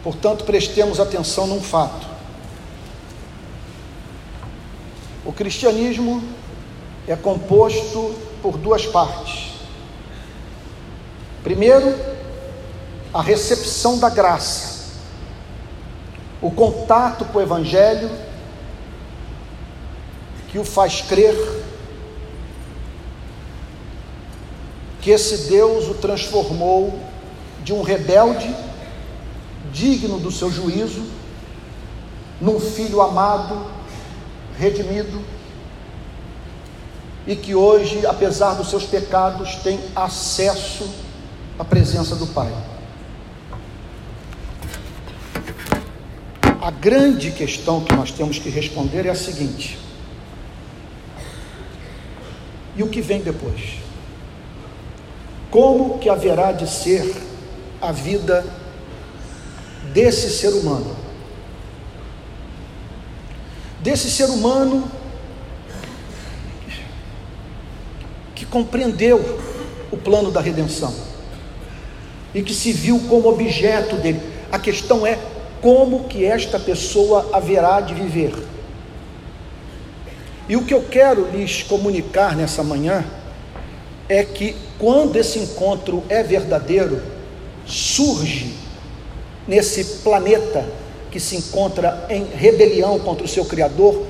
[0.02, 2.06] Portanto, prestemos atenção num fato.
[5.24, 6.22] O cristianismo
[7.08, 9.54] é composto por duas partes.
[11.42, 11.94] Primeiro,
[13.12, 14.92] a recepção da graça,
[16.40, 18.10] o contato com o Evangelho,
[20.48, 21.34] que o faz crer
[25.06, 26.98] que esse Deus o transformou
[27.62, 28.52] de um rebelde,
[29.72, 31.06] digno do seu juízo,
[32.40, 33.70] num filho amado,
[34.58, 35.22] redimido,
[37.24, 40.92] e que hoje, apesar dos seus pecados, tem acesso
[41.56, 42.52] à presença do Pai.
[46.60, 49.78] A grande questão que nós temos que responder é a seguinte:
[52.74, 53.85] e o que vem depois?
[55.56, 57.16] Como que haverá de ser
[57.80, 58.44] a vida
[59.90, 60.94] desse ser humano?
[63.80, 64.86] Desse ser humano
[68.34, 69.40] que compreendeu
[69.90, 70.94] o plano da redenção
[72.34, 74.20] e que se viu como objeto dele.
[74.52, 75.18] A questão é
[75.62, 78.34] como que esta pessoa haverá de viver.
[80.50, 83.02] E o que eu quero lhes comunicar nessa manhã
[84.08, 87.02] é que quando esse encontro é verdadeiro,
[87.66, 88.54] surge
[89.46, 90.64] nesse planeta
[91.10, 94.02] que se encontra em rebelião contra o seu Criador,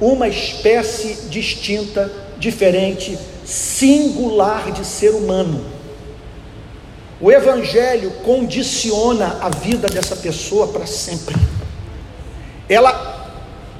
[0.00, 5.64] uma espécie distinta, diferente, singular de ser humano.
[7.20, 11.36] O Evangelho condiciona a vida dessa pessoa para sempre.
[12.68, 13.14] Ela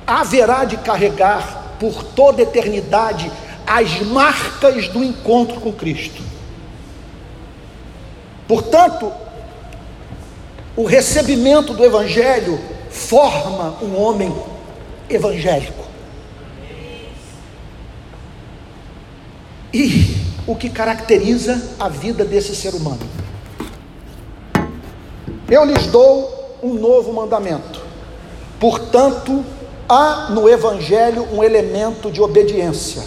[0.07, 3.31] haverá de carregar por toda eternidade
[3.67, 6.23] as marcas do encontro com Cristo.
[8.47, 9.11] Portanto,
[10.77, 12.61] o recebimento do Evangelho
[12.91, 14.35] forma um homem
[15.09, 15.85] evangélico.
[19.73, 23.01] E o que caracteriza a vida desse ser humano?
[25.51, 27.83] Eu lhes dou um novo mandamento.
[28.61, 29.45] Portanto,
[29.89, 33.03] há no Evangelho um elemento de obediência.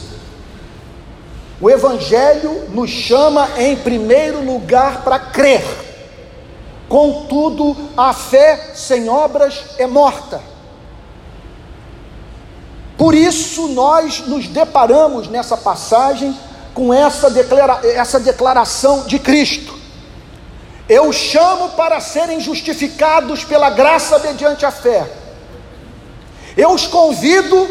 [1.59, 5.63] O Evangelho nos chama em primeiro lugar para crer.
[6.87, 10.39] Contudo, a fé sem obras é morta.
[12.97, 16.37] Por isso, nós nos deparamos nessa passagem
[16.73, 19.75] com essa, declara essa declaração de Cristo.
[20.87, 25.05] Eu chamo para serem justificados pela graça mediante a fé.
[26.55, 27.67] Eu os convido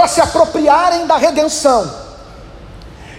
[0.00, 1.94] para se apropriarem da redenção.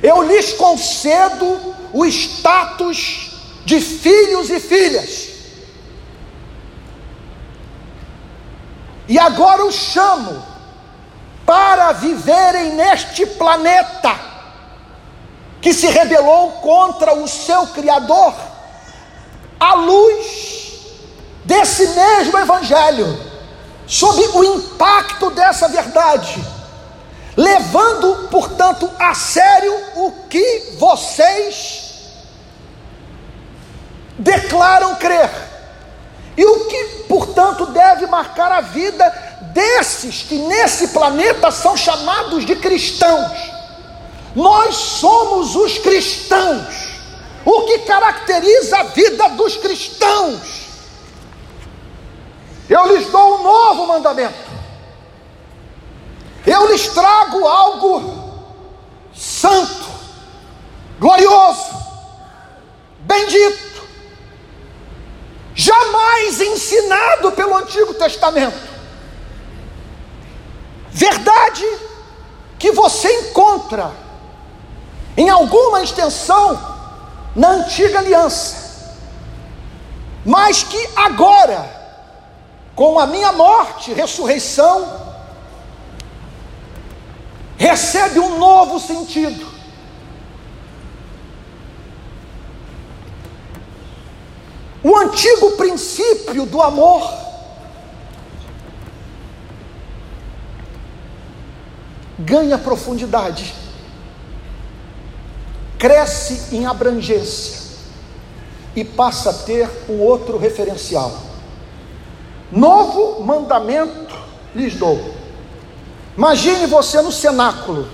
[0.01, 5.29] Eu lhes concedo o status de filhos e filhas.
[9.07, 10.43] E agora os chamo
[11.45, 14.19] para viverem neste planeta
[15.61, 18.33] que se rebelou contra o seu Criador,
[19.59, 20.79] à luz
[21.45, 23.21] desse mesmo Evangelho,
[23.85, 26.60] sob o impacto dessa verdade
[27.35, 31.91] levando, portanto, a sério o que vocês
[34.17, 35.29] declaram crer,
[36.37, 39.09] e o que, portanto, deve marcar a vida
[39.53, 43.31] desses que nesse planeta são chamados de cristãos.
[44.35, 46.89] Nós somos os cristãos.
[47.43, 50.39] O que caracteriza a vida dos cristãos?
[52.69, 54.50] Eu lhes dou um novo mandamento
[56.45, 58.21] eu lhes trago algo
[59.13, 59.85] santo,
[60.99, 61.75] glorioso,
[63.01, 63.83] bendito,
[65.53, 68.71] jamais ensinado pelo Antigo Testamento.
[70.89, 71.65] Verdade
[72.57, 73.91] que você encontra
[75.15, 76.59] em alguma extensão
[77.35, 78.95] na antiga aliança,
[80.25, 81.65] mas que agora,
[82.75, 85.10] com a minha morte, ressurreição,
[87.61, 89.45] recebe um novo sentido.
[94.83, 97.07] O antigo princípio do amor
[102.17, 103.53] ganha profundidade,
[105.77, 107.61] cresce em abrangência
[108.75, 111.15] e passa a ter um outro referencial.
[112.51, 114.17] Novo mandamento
[114.55, 115.20] lhes dou
[116.17, 117.87] Imagine você no cenáculo.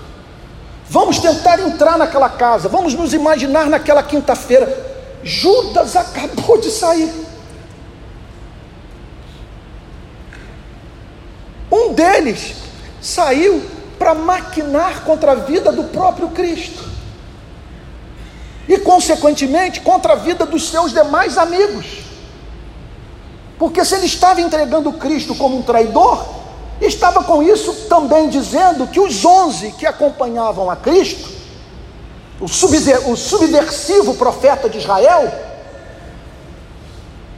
[0.89, 2.69] Vamos tentar entrar naquela casa.
[2.69, 4.85] Vamos nos imaginar naquela quinta-feira.
[5.23, 7.13] Judas acabou de sair.
[11.71, 12.55] Um deles
[13.01, 13.61] saiu
[13.99, 16.87] para maquinar contra a vida do próprio Cristo.
[18.67, 22.03] E, consequentemente, contra a vida dos seus demais amigos.
[23.57, 26.25] Porque se ele estava entregando Cristo como um traidor,
[26.79, 31.27] Estava com isso também dizendo que os onze que acompanhavam a Cristo,
[32.39, 35.31] o, subversivo profeta de Israel,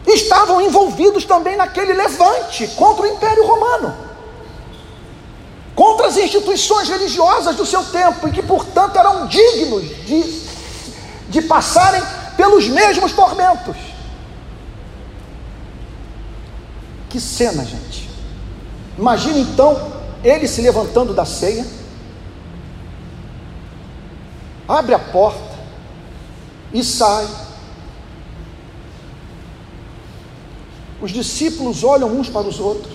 [0.06, 3.96] estavam envolvidos também naquele levante contra o Império Romano,
[5.74, 10.44] contra as instituições religiosas do seu tempo, e que, portanto, eram dignos de,
[11.30, 12.02] de passarem
[12.36, 13.78] pelos mesmos tormentos.
[17.10, 17.99] Que cena, gente.
[19.00, 21.66] Imagine então ele se levantando da ceia,
[24.68, 25.58] abre a porta
[26.74, 27.26] e sai.
[31.02, 32.94] Os discípulos olham uns para os outros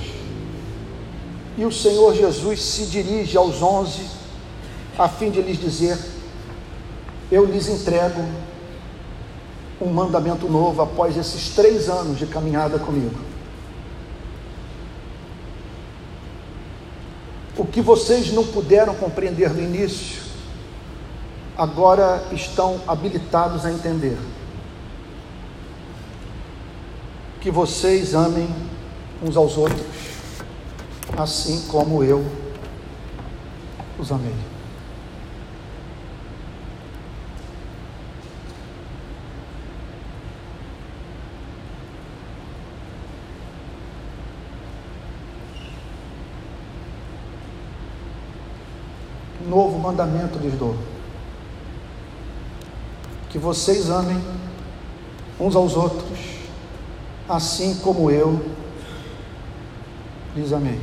[1.56, 4.02] e o Senhor Jesus se dirige aos onze
[4.98, 5.98] a fim de lhes dizer:
[7.32, 8.22] Eu lhes entrego
[9.80, 13.33] um mandamento novo após esses três anos de caminhada comigo.
[17.56, 20.22] O que vocês não puderam compreender no início,
[21.56, 24.18] agora estão habilitados a entender.
[27.40, 28.48] Que vocês amem
[29.22, 29.86] uns aos outros,
[31.16, 32.24] assim como eu
[33.98, 34.53] os amei.
[49.48, 50.76] Novo mandamento lhes dou:
[53.30, 54.20] que vocês amem
[55.40, 56.18] uns aos outros,
[57.28, 58.44] assim como eu
[60.36, 60.80] lhes amei.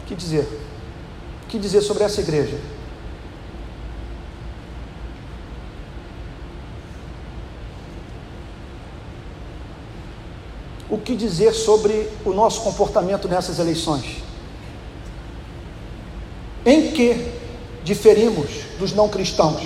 [0.00, 0.42] O que dizer?
[1.44, 2.58] O que dizer sobre essa igreja?
[10.92, 14.22] O que dizer sobre o nosso comportamento nessas eleições?
[16.66, 17.32] Em que
[17.82, 19.62] diferimos dos não cristãos?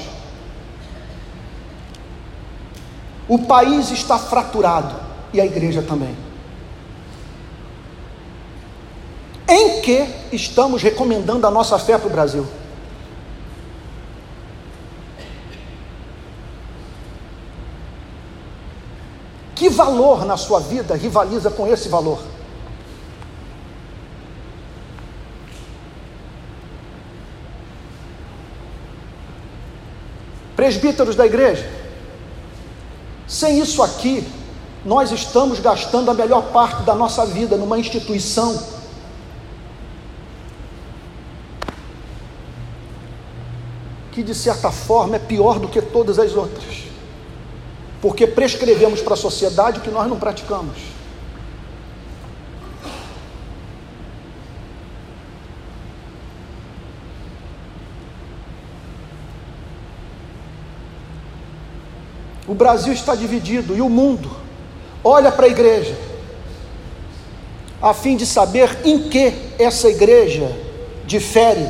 [3.29, 4.95] O país está fraturado
[5.33, 6.15] e a igreja também.
[9.49, 12.47] Em que estamos recomendando a nossa fé para o Brasil?
[19.57, 22.19] Que valor na sua vida rivaliza com esse valor?
[30.57, 31.71] Presbíteros da igreja,
[33.29, 34.27] sem isso aqui,
[34.85, 38.61] nós estamos gastando a melhor parte da nossa vida numa instituição
[44.13, 46.86] que, de certa forma, é pior do que todas as outras
[48.07, 50.79] porque prescrevemos para a sociedade o que nós não praticamos.
[62.47, 64.31] O Brasil está dividido e o mundo
[65.03, 65.99] olha para a igreja
[67.83, 70.49] a fim de saber em que essa igreja
[71.05, 71.69] difere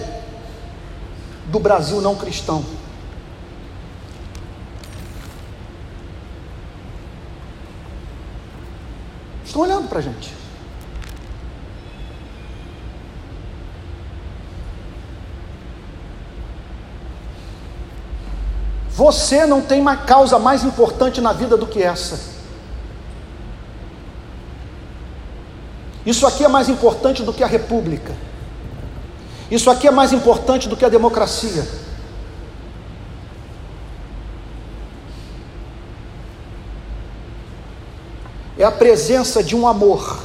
[1.47, 2.76] do Brasil não cristão.
[9.87, 10.33] para a gente.
[18.91, 22.19] Você não tem uma causa mais importante na vida do que essa.
[26.07, 28.15] Isso aqui é mais importante do que a república.
[29.51, 31.86] Isso aqui é mais importante do que a democracia.
[38.67, 40.19] A presença de um amor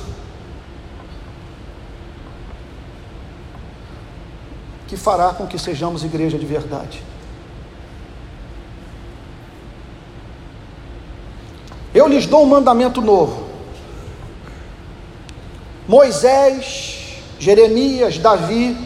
[4.87, 7.03] que fará com que sejamos igreja de verdade.
[11.93, 13.49] Eu lhes dou um mandamento novo.
[15.87, 18.77] Moisés, Jeremias, Davi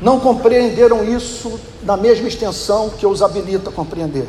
[0.00, 4.28] não compreenderam isso na mesma extensão que os habilito a compreender.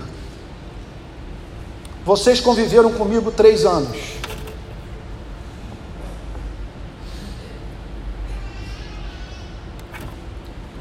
[2.05, 3.97] Vocês conviveram comigo três anos.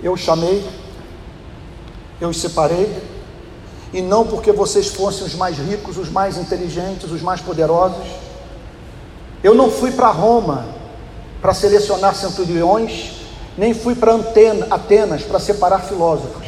[0.03, 0.63] Eu chamei,
[2.21, 2.95] eu os separei,
[3.91, 8.07] e não porque vocês fossem os mais ricos, os mais inteligentes, os mais poderosos.
[9.43, 10.67] Eu não fui para Roma
[11.41, 13.13] para selecionar centuriões,
[13.57, 14.13] nem fui para
[14.71, 16.44] Atenas para separar filósofos,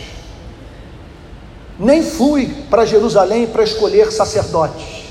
[1.78, 5.04] nem fui para Jerusalém para escolher sacerdotes.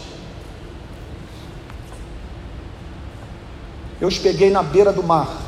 [3.99, 5.41] Eu os peguei na beira do mar,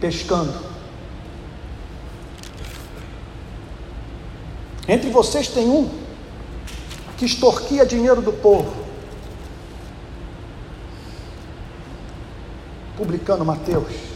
[0.00, 0.72] pescando
[4.88, 5.88] Entre vocês tem um
[7.16, 8.74] que extorquia dinheiro do povo.
[12.96, 14.11] Publicano Mateus,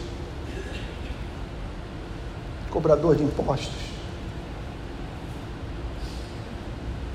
[2.76, 3.72] cobrador de impostos.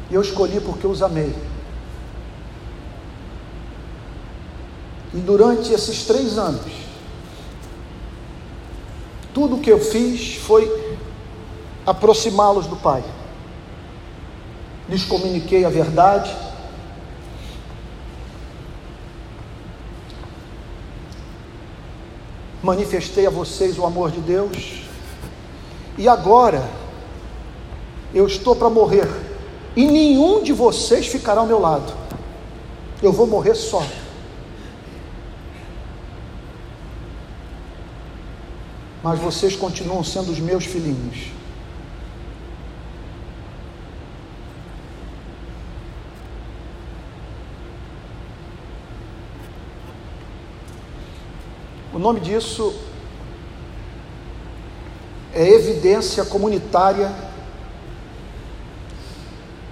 [0.09, 1.35] E eu escolhi porque os amei.
[5.13, 6.71] E durante esses três anos,
[9.35, 10.97] tudo o que eu fiz foi
[11.85, 13.03] aproximá-los do Pai
[14.89, 16.35] lhes comuniquei a verdade.
[22.63, 24.90] Manifestei a vocês o amor de Deus.
[25.97, 26.67] E agora,
[28.13, 29.07] eu estou para morrer.
[29.75, 31.93] E nenhum de vocês ficará ao meu lado.
[33.01, 33.83] Eu vou morrer só.
[39.03, 41.31] Mas vocês continuam sendo os meus filhinhos.
[52.01, 52.73] nome disso
[55.33, 57.13] é evidência comunitária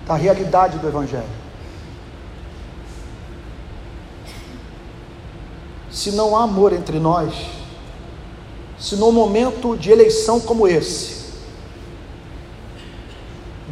[0.06, 1.40] da realidade do Evangelho.
[5.92, 7.34] Se não há amor entre nós,
[8.80, 11.34] se num momento de eleição como esse,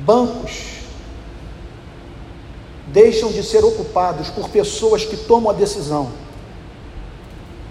[0.05, 0.77] bancos
[2.88, 6.11] deixam de ser ocupados por pessoas que tomam a decisão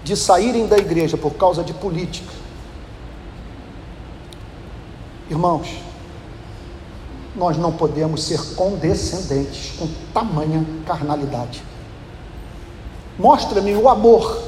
[0.03, 2.46] de saírem da igreja por causa de política.
[5.29, 5.67] Irmãos,
[7.35, 11.61] nós não podemos ser condescendentes com tamanha carnalidade.
[13.19, 14.41] Mostra-me o amor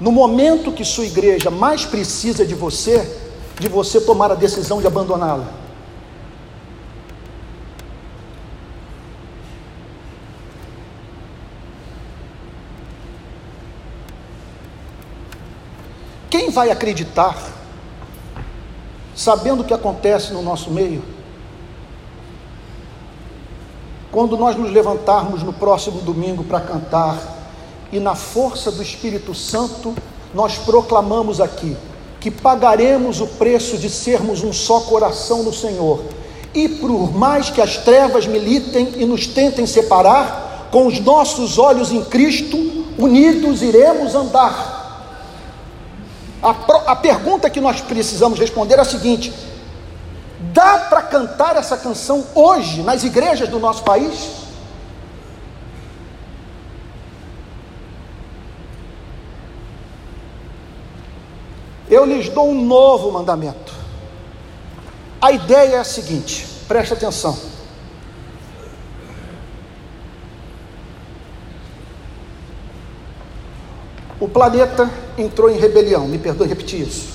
[0.00, 3.20] no momento que sua igreja mais precisa de você,
[3.58, 5.52] de você tomar a decisão de abandoná-la.
[16.30, 17.36] Quem vai acreditar,
[19.18, 21.02] sabendo o que acontece no nosso meio,
[24.12, 27.18] quando nós nos levantarmos no próximo domingo para cantar
[27.90, 29.92] e na força do Espírito Santo
[30.32, 31.76] nós proclamamos aqui
[32.20, 36.00] que pagaremos o preço de sermos um só coração no Senhor.
[36.54, 41.90] E por mais que as trevas militem e nos tentem separar, com os nossos olhos
[41.90, 42.56] em Cristo,
[42.96, 44.77] unidos iremos andar
[46.42, 46.50] a,
[46.92, 49.32] a pergunta que nós precisamos responder é a seguinte:
[50.52, 54.46] dá para cantar essa canção hoje nas igrejas do nosso país?
[61.90, 63.72] Eu lhes dou um novo mandamento.
[65.20, 67.36] A ideia é a seguinte: preste atenção.
[74.20, 77.08] O planeta entrou em rebelião, me perdoe repetir isso.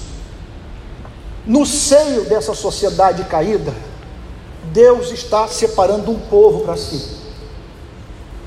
[1.45, 3.73] No seio dessa sociedade caída,
[4.71, 7.17] Deus está separando um povo para si,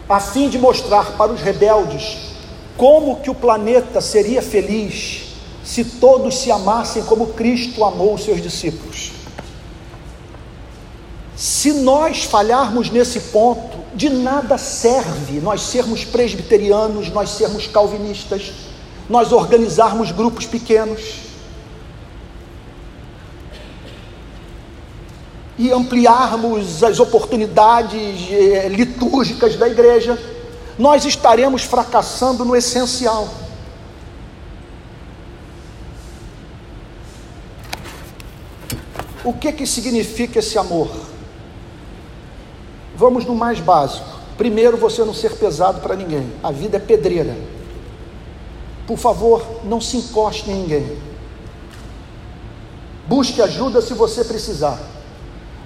[0.09, 2.35] a fim de mostrar para os rebeldes
[2.77, 5.27] como que o planeta seria feliz
[5.65, 9.13] se todos se amassem como Cristo amou os seus discípulos.
[11.35, 18.53] Se nós falharmos nesse ponto, de nada serve nós sermos presbiterianos, nós sermos calvinistas,
[19.09, 21.27] nós organizarmos grupos pequenos
[25.59, 30.19] e ampliarmos as oportunidades eh, litúrgicas da igreja,
[30.79, 33.29] nós estaremos fracassando no essencial.
[39.25, 40.91] O que que significa esse amor?
[42.95, 44.07] Vamos no mais básico.
[44.37, 46.31] Primeiro, você não ser pesado para ninguém.
[46.43, 47.37] A vida é pedreira.
[48.87, 50.99] Por favor, não se encoste em ninguém.
[53.07, 54.79] Busque ajuda se você precisar.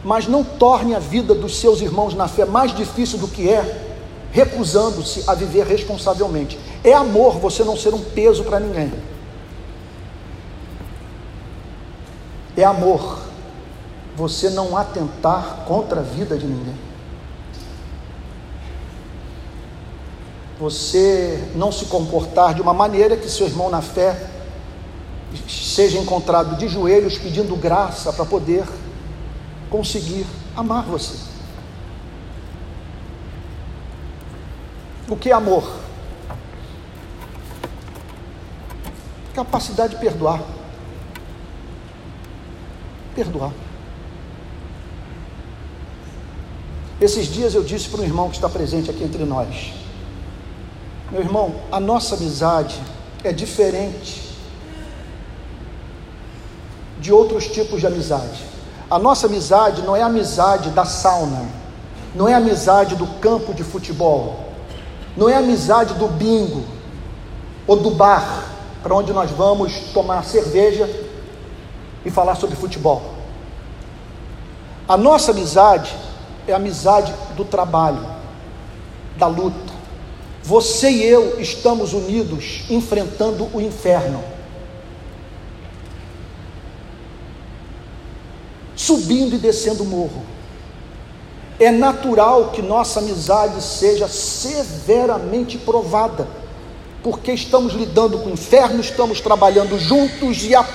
[0.02, 3.88] Mas não torne a vida dos seus irmãos na fé mais difícil do que é,
[4.32, 6.58] recusando-se a viver responsavelmente.
[6.82, 8.92] É amor você não ser um peso para ninguém.
[12.56, 13.20] É amor
[14.16, 16.89] você não atentar contra a vida de ninguém.
[20.60, 24.28] Você não se comportar de uma maneira que seu irmão na fé
[25.48, 28.64] seja encontrado de joelhos pedindo graça para poder
[29.70, 31.16] conseguir amar você.
[35.08, 35.64] O que é amor?
[39.32, 40.42] Capacidade de perdoar.
[43.14, 43.52] Perdoar.
[47.00, 49.79] Esses dias eu disse para um irmão que está presente aqui entre nós:
[51.10, 52.80] Meu irmão, a nossa amizade
[53.24, 54.30] é diferente
[57.00, 58.44] de outros tipos de amizade.
[58.88, 61.48] A nossa amizade não é a amizade da sauna,
[62.14, 64.50] não é a amizade do campo de futebol,
[65.16, 66.64] não é a amizade do bingo
[67.66, 68.44] ou do bar
[68.82, 70.88] para onde nós vamos tomar cerveja
[72.04, 73.02] e falar sobre futebol.
[74.88, 75.94] A nossa amizade
[76.46, 78.04] é a amizade do trabalho,
[79.16, 79.69] da luta.
[80.42, 84.22] Você e eu estamos unidos enfrentando o inferno.
[88.74, 90.24] Subindo e descendo o morro.
[91.58, 96.26] É natural que nossa amizade seja severamente provada,
[97.02, 100.66] porque estamos lidando com o inferno, estamos trabalhando juntos e a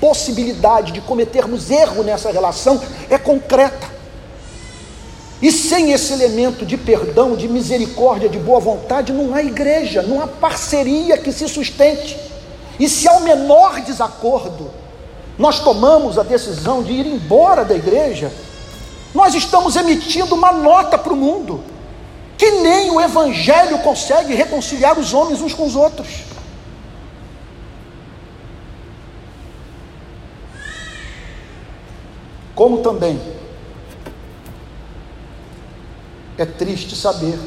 [0.00, 3.97] possibilidade de cometermos erro nessa relação é concreta.
[5.40, 10.20] E sem esse elemento de perdão, de misericórdia, de boa vontade, não há igreja, não
[10.20, 12.18] há parceria que se sustente.
[12.78, 14.70] E se há o menor desacordo,
[15.38, 18.32] nós tomamos a decisão de ir embora da igreja,
[19.14, 21.62] nós estamos emitindo uma nota para o mundo,
[22.36, 26.24] que nem o Evangelho consegue reconciliar os homens uns com os outros.
[32.56, 33.37] Como também
[36.38, 37.38] é triste saber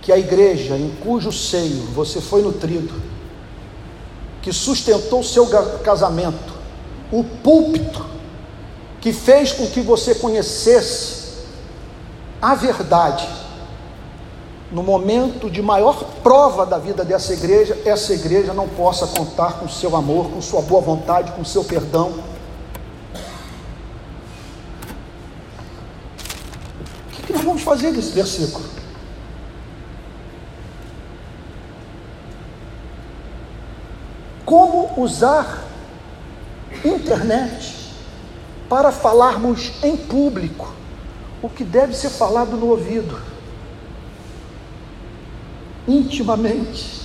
[0.00, 2.94] que a igreja em cujo seio você foi nutrido,
[4.42, 5.46] que sustentou seu
[5.82, 6.52] casamento,
[7.12, 8.04] o púlpito
[9.00, 11.24] que fez com que você conhecesse
[12.40, 13.28] a verdade,
[14.72, 19.68] no momento de maior prova da vida dessa igreja, essa igreja não possa contar com
[19.68, 22.33] seu amor, com sua boa vontade, com seu perdão
[27.74, 28.64] fazer desse versículo?
[34.44, 35.64] Como usar
[36.84, 37.92] internet
[38.68, 40.72] para falarmos em público
[41.42, 43.20] o que deve ser falado no ouvido,
[45.88, 47.02] intimamente,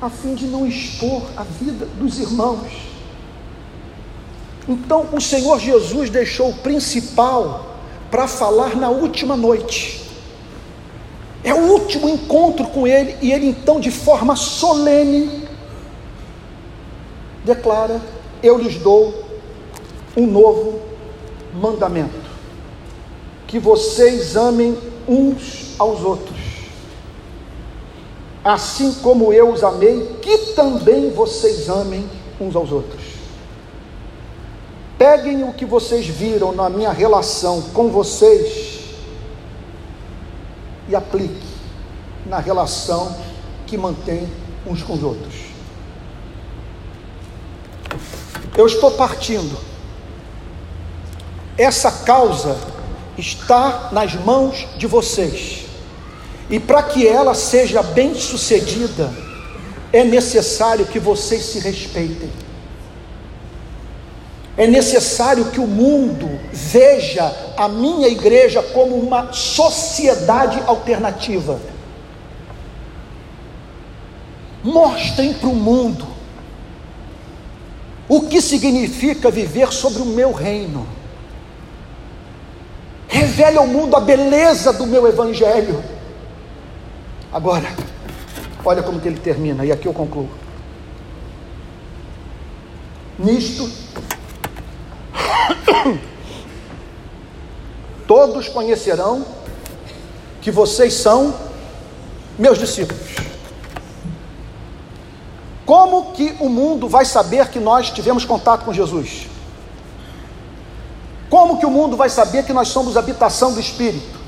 [0.00, 2.88] a fim de não expor a vida dos irmãos.
[4.68, 7.77] Então, o Senhor Jesus deixou o principal
[8.10, 10.04] para falar na última noite.
[11.44, 15.48] É o último encontro com ele, e ele então, de forma solene,
[17.44, 18.00] declara:
[18.42, 19.24] Eu lhes dou
[20.16, 20.80] um novo
[21.54, 22.28] mandamento,
[23.46, 26.36] que vocês amem uns aos outros,
[28.44, 32.08] assim como eu os amei, que também vocês amem
[32.40, 33.07] uns aos outros.
[34.98, 38.80] Peguem o que vocês viram na minha relação com vocês
[40.88, 41.46] e aplique
[42.26, 43.16] na relação
[43.64, 44.28] que mantém
[44.66, 45.34] uns com os outros.
[48.56, 49.56] Eu estou partindo.
[51.56, 52.58] Essa causa
[53.16, 55.64] está nas mãos de vocês.
[56.50, 59.12] E para que ela seja bem sucedida,
[59.92, 62.47] é necessário que vocês se respeitem.
[64.58, 71.60] É necessário que o mundo veja a minha igreja como uma sociedade alternativa.
[74.64, 76.04] Mostrem para o mundo
[78.08, 80.84] o que significa viver sobre o meu reino.
[83.06, 85.84] Revele ao mundo a beleza do meu evangelho.
[87.32, 87.72] Agora,
[88.64, 90.28] olha como que ele termina, e aqui eu concluo.
[93.16, 93.70] Nisto,
[98.08, 99.24] todos conhecerão
[100.40, 101.34] que vocês são
[102.38, 103.16] meus discípulos.
[105.66, 109.26] Como que o mundo vai saber que nós tivemos contato com Jesus?
[111.28, 114.18] Como que o mundo vai saber que nós somos habitação do Espírito?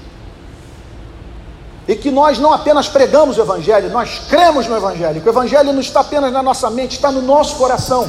[1.89, 5.23] E que nós não apenas pregamos o Evangelho, nós cremos no Evangelho.
[5.25, 8.09] O Evangelho não está apenas na nossa mente, está no nosso coração.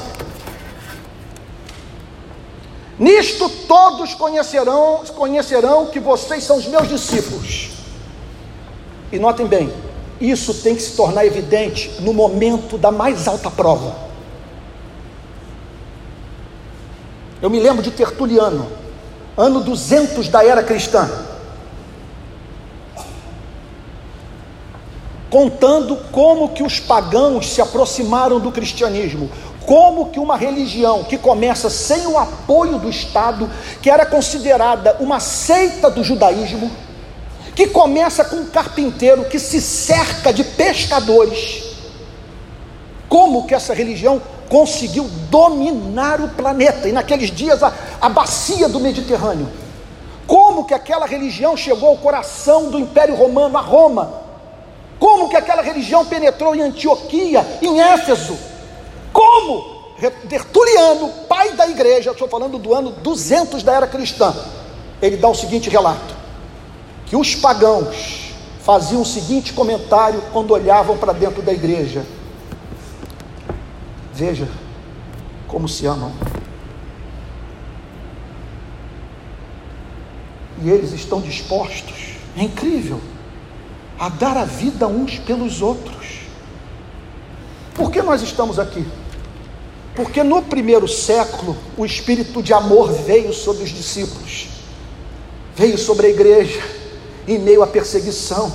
[3.02, 7.72] Nisto todos conhecerão, conhecerão que vocês são os meus discípulos.
[9.12, 9.74] E notem bem,
[10.20, 13.96] isso tem que se tornar evidente no momento da mais alta prova.
[17.42, 18.68] Eu me lembro de Tertuliano,
[19.36, 21.10] ano 200 da era cristã,
[25.28, 29.28] contando como que os pagãos se aproximaram do cristianismo,
[29.72, 33.50] como que uma religião que começa sem o apoio do Estado,
[33.82, 36.70] que era considerada uma seita do judaísmo,
[37.56, 41.64] que começa com um carpinteiro que se cerca de pescadores.
[43.08, 46.90] Como que essa religião conseguiu dominar o planeta?
[46.90, 49.50] E naqueles dias a, a bacia do Mediterrâneo.
[50.28, 54.22] Como que aquela religião chegou ao coração do Império Romano, a Roma?
[55.00, 58.51] Como que aquela religião penetrou em Antioquia, em Éfeso?
[59.12, 59.82] Como?
[60.28, 64.34] Tertuliano, pai da igreja, estou falando do ano 200 da era cristã,
[65.02, 66.16] ele dá o seguinte relato:
[67.06, 68.34] que os pagãos
[68.64, 72.06] faziam o seguinte comentário quando olhavam para dentro da igreja:
[74.14, 74.48] Veja
[75.48, 76.12] como se amam.
[80.64, 83.02] E eles estão dispostos, é incrível,
[84.00, 86.22] a dar a vida uns pelos outros.
[87.74, 88.86] Por que nós estamos aqui?
[89.96, 94.48] Porque no primeiro século o espírito de amor veio sobre os discípulos,
[95.56, 96.62] veio sobre a igreja
[97.28, 98.52] em meio à perseguição.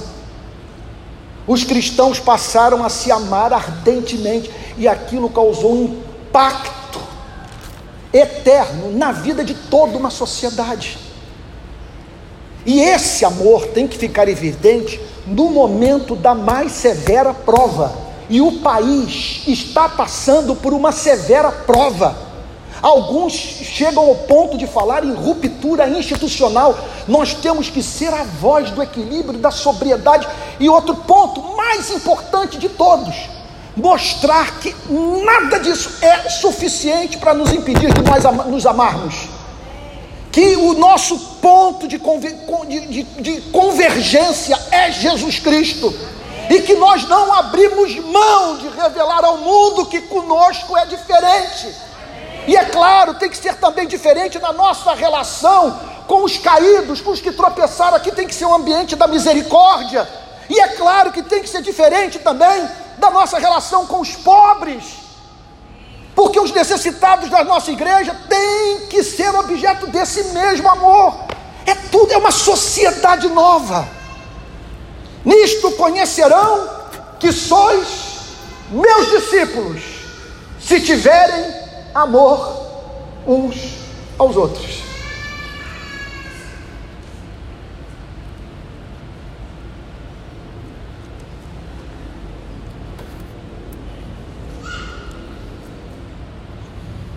[1.47, 7.01] Os cristãos passaram a se amar ardentemente e aquilo causou um impacto
[8.13, 10.99] eterno na vida de toda uma sociedade.
[12.65, 18.06] E esse amor tem que ficar evidente no momento da mais severa prova.
[18.29, 22.27] E o país está passando por uma severa prova.
[22.83, 26.79] Alguns chegam ao ponto de falar em ruptura institucional.
[27.09, 30.29] Nós temos que ser a voz do equilíbrio, da sobriedade.
[30.61, 33.15] E outro ponto, mais importante de todos,
[33.77, 34.75] mostrar que
[35.25, 39.29] nada disso é suficiente para nos impedir de nós nos amarmos.
[40.33, 45.95] Que o nosso ponto de, de, de convergência é Jesus Cristo
[46.51, 51.75] e que nós não abrimos mão de revelar ao mundo que conosco é diferente.
[52.47, 57.11] E é claro, tem que ser também diferente na nossa relação com os caídos, com
[57.11, 60.09] os que tropeçaram aqui, tem que ser um ambiente da misericórdia.
[60.49, 62.69] E é claro que tem que ser diferente também
[62.99, 64.85] da nossa relação com os pobres.
[66.15, 71.17] Porque os necessitados da nossa igreja têm que ser objeto desse mesmo amor.
[71.67, 73.96] É tudo, é uma sociedade nova.
[75.27, 76.69] Nisto conhecerão
[77.19, 78.21] que sois
[78.71, 79.83] meus discípulos,
[80.61, 81.53] se tiverem
[81.93, 82.65] amor
[83.27, 83.57] uns
[84.17, 84.85] aos outros.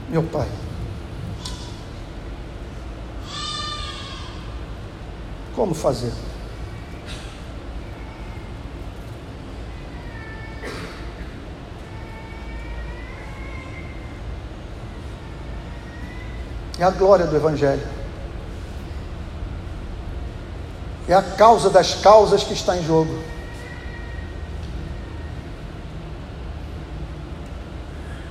[0.10, 0.48] Meu Pai,
[5.56, 6.12] como fazer?
[16.80, 17.86] É a glória do Evangelho.
[21.10, 23.14] É a causa das causas que está em jogo.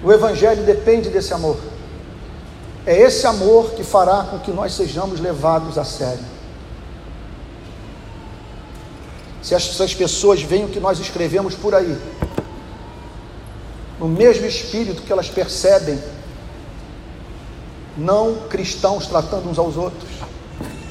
[0.03, 1.59] O Evangelho depende desse amor.
[2.87, 6.25] É esse amor que fará com que nós sejamos levados a sério.
[9.43, 11.99] Se essas pessoas veem o que nós escrevemos por aí,
[13.99, 15.99] no mesmo espírito que elas percebem
[17.99, 20.09] não cristãos tratando uns aos outros,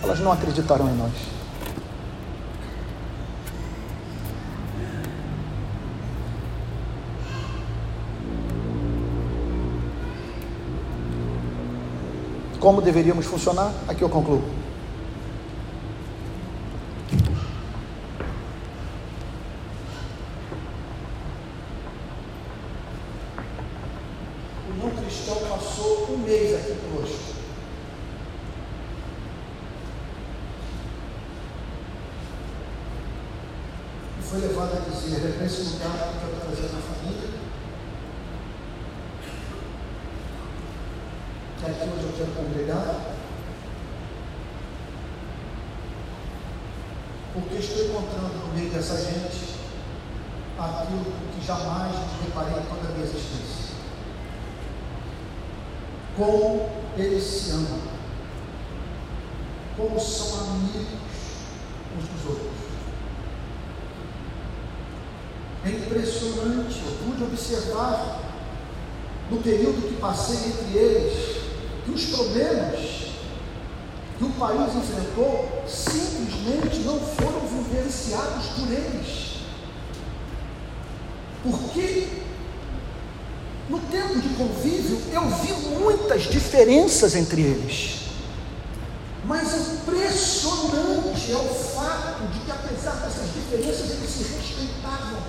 [0.04, 1.38] elas não acreditarão em nós.
[12.68, 13.72] Como deveríamos funcionar?
[13.88, 14.44] Aqui eu concluo.
[24.70, 27.36] O não cristão passou um mês aqui conosco.
[34.20, 37.48] E foi levado a dizer: é nesse lugar que eu quero trazer na família.
[41.60, 43.02] que é aqui onde eu quero congregar,
[47.34, 49.58] porque estou encontrando no meio dessa gente
[50.58, 53.76] aquilo que jamais me reparei em toda a minha existência.
[56.16, 57.80] Como eles se amam,
[59.78, 60.88] como são amigos
[61.98, 62.52] uns dos outros.
[65.66, 68.20] É impressionante, eu pude observar
[69.32, 71.38] no período que passei entre eles,
[71.86, 72.98] que os problemas
[74.18, 79.38] que o país enfrentou simplesmente não foram vivenciados por eles.
[81.44, 82.27] Porque
[83.70, 88.08] no tempo de convívio eu vi muitas diferenças entre eles.
[89.26, 95.20] Mas impressionante é o fato de que, apesar dessas diferenças, eles se respeitavam.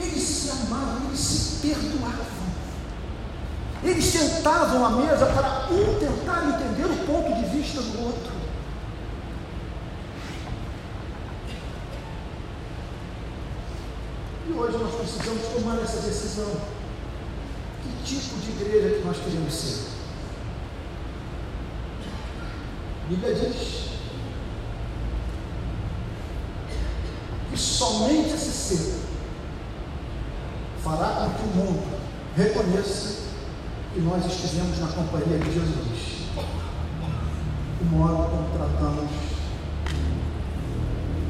[0.00, 2.42] Eles se amavam, eles se perdoavam.
[3.84, 8.32] Eles sentavam à mesa para um tentar entender o ponto de vista do outro.
[14.48, 16.52] E hoje nós precisamos tomar essa decisão.
[17.82, 19.92] Que tipo de igreja que nós queremos ser?
[23.04, 23.90] A Bíblia diz
[27.50, 29.02] que somente esse ser
[30.82, 31.98] fará com que o mundo
[32.36, 33.22] reconheça
[33.92, 36.22] que nós estivemos na companhia de Jesus.
[37.80, 39.10] O modo como tratamos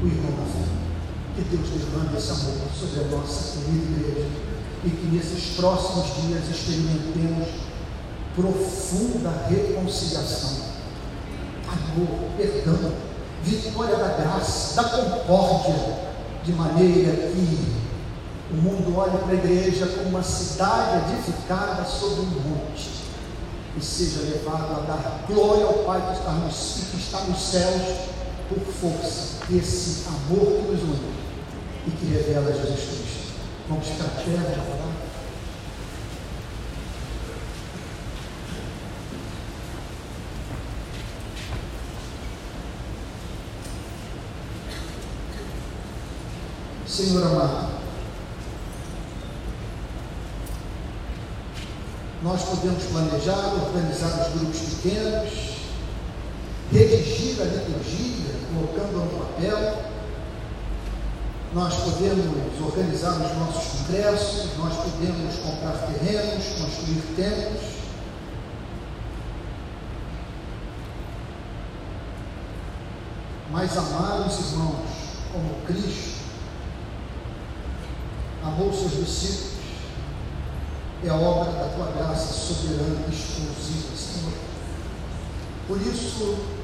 [0.02, 0.81] o irmão da fé.
[1.34, 4.28] Que Deus derrame esse amor sobre a nossa querida igreja
[4.84, 7.48] e que nesses próximos dias experimentemos
[8.34, 10.72] profunda reconciliação,
[11.68, 12.92] amor, perdão,
[13.42, 15.98] vitória da graça, da concórdia,
[16.44, 17.82] de maneira que
[18.50, 22.90] o mundo olha para a igreja como uma cidade edificada sobre um monte
[23.76, 28.11] e seja levado a dar glória ao Pai que está nos, que está nos céus
[28.54, 31.12] por força desse amor que nos une
[31.86, 33.32] e que revela Jesus Cristo.
[33.68, 34.92] Vamos ficar perto para falar?
[46.86, 47.72] Senhor amado,
[52.22, 55.52] nós podemos planejar, organizar os grupos pequenos,
[57.22, 59.84] redigir a liturgia, colocando no papel,
[61.54, 67.72] nós podemos organizar os nossos congressos, nós podemos comprar terrenos, construir templos.
[73.50, 74.88] Mas amar os irmãos
[75.30, 76.22] como Cristo
[78.42, 79.52] amou seus discípulos
[81.04, 84.32] é obra da tua graça soberana e exclusiva, Senhor.
[85.66, 86.61] Por isso,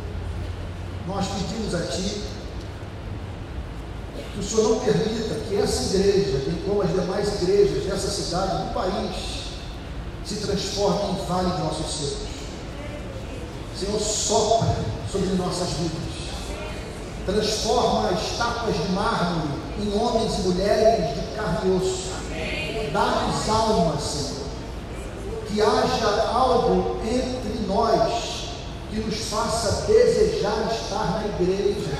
[1.09, 2.23] nós pedimos a Ti
[4.35, 8.69] que o Senhor não permita que essa igreja, bem como as demais igrejas dessa cidade,
[8.69, 9.49] do país,
[10.25, 12.29] se transforme em vale de nossos seus.
[13.77, 14.77] Senhor, sopra
[15.11, 16.19] sobre nossas vidas.
[17.25, 19.49] Transforma estátuas de mármore
[19.81, 22.09] em homens e mulheres de carne e osso.
[22.93, 24.49] Dá-nos almas, Senhor.
[25.49, 28.28] Que haja algo entre nós
[28.99, 31.97] que nos faça desejar estar na igreja.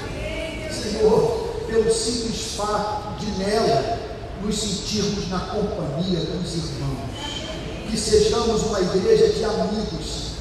[0.73, 3.99] Senhor, pelo simples fato de nela
[4.43, 7.89] nos sentirmos na companhia dos irmãos.
[7.89, 10.33] Que sejamos uma igreja de amigos,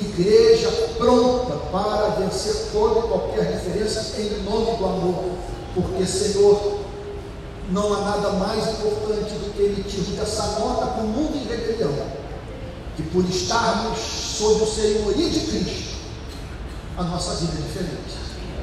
[0.00, 5.24] igreja pronta para vencer toda e qualquer diferença em nome do amor,
[5.74, 6.78] porque, Senhor,
[7.70, 11.92] não há nada mais importante do que emitirmos essa nota para o mundo em rebelião,
[12.96, 15.92] que por estarmos sob o senhorio de Cristo,
[16.96, 18.22] a nossa vida é diferente.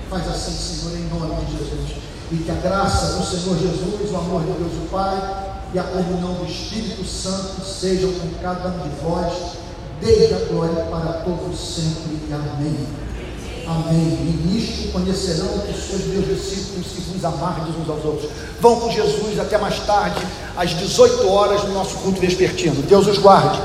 [0.10, 2.02] Faz assim, Senhor, em nome de Jesus.
[2.32, 5.84] e que a graça do Senhor Jesus, o amor de Deus o Pai e a
[5.84, 9.34] comunhão do Espírito Santo sejam com cada um de vós,
[10.02, 12.20] desde a glória para todos sempre.
[12.34, 12.88] Amém.
[13.68, 14.18] Amém.
[14.22, 18.32] E nisto conhecerão que sois meus discípulos se vos amardes uns aos outros.
[18.60, 20.26] Vão com Jesus até mais tarde,
[20.58, 22.82] às 18 horas, no nosso culto vespertino.
[22.84, 23.60] Deus os guarde.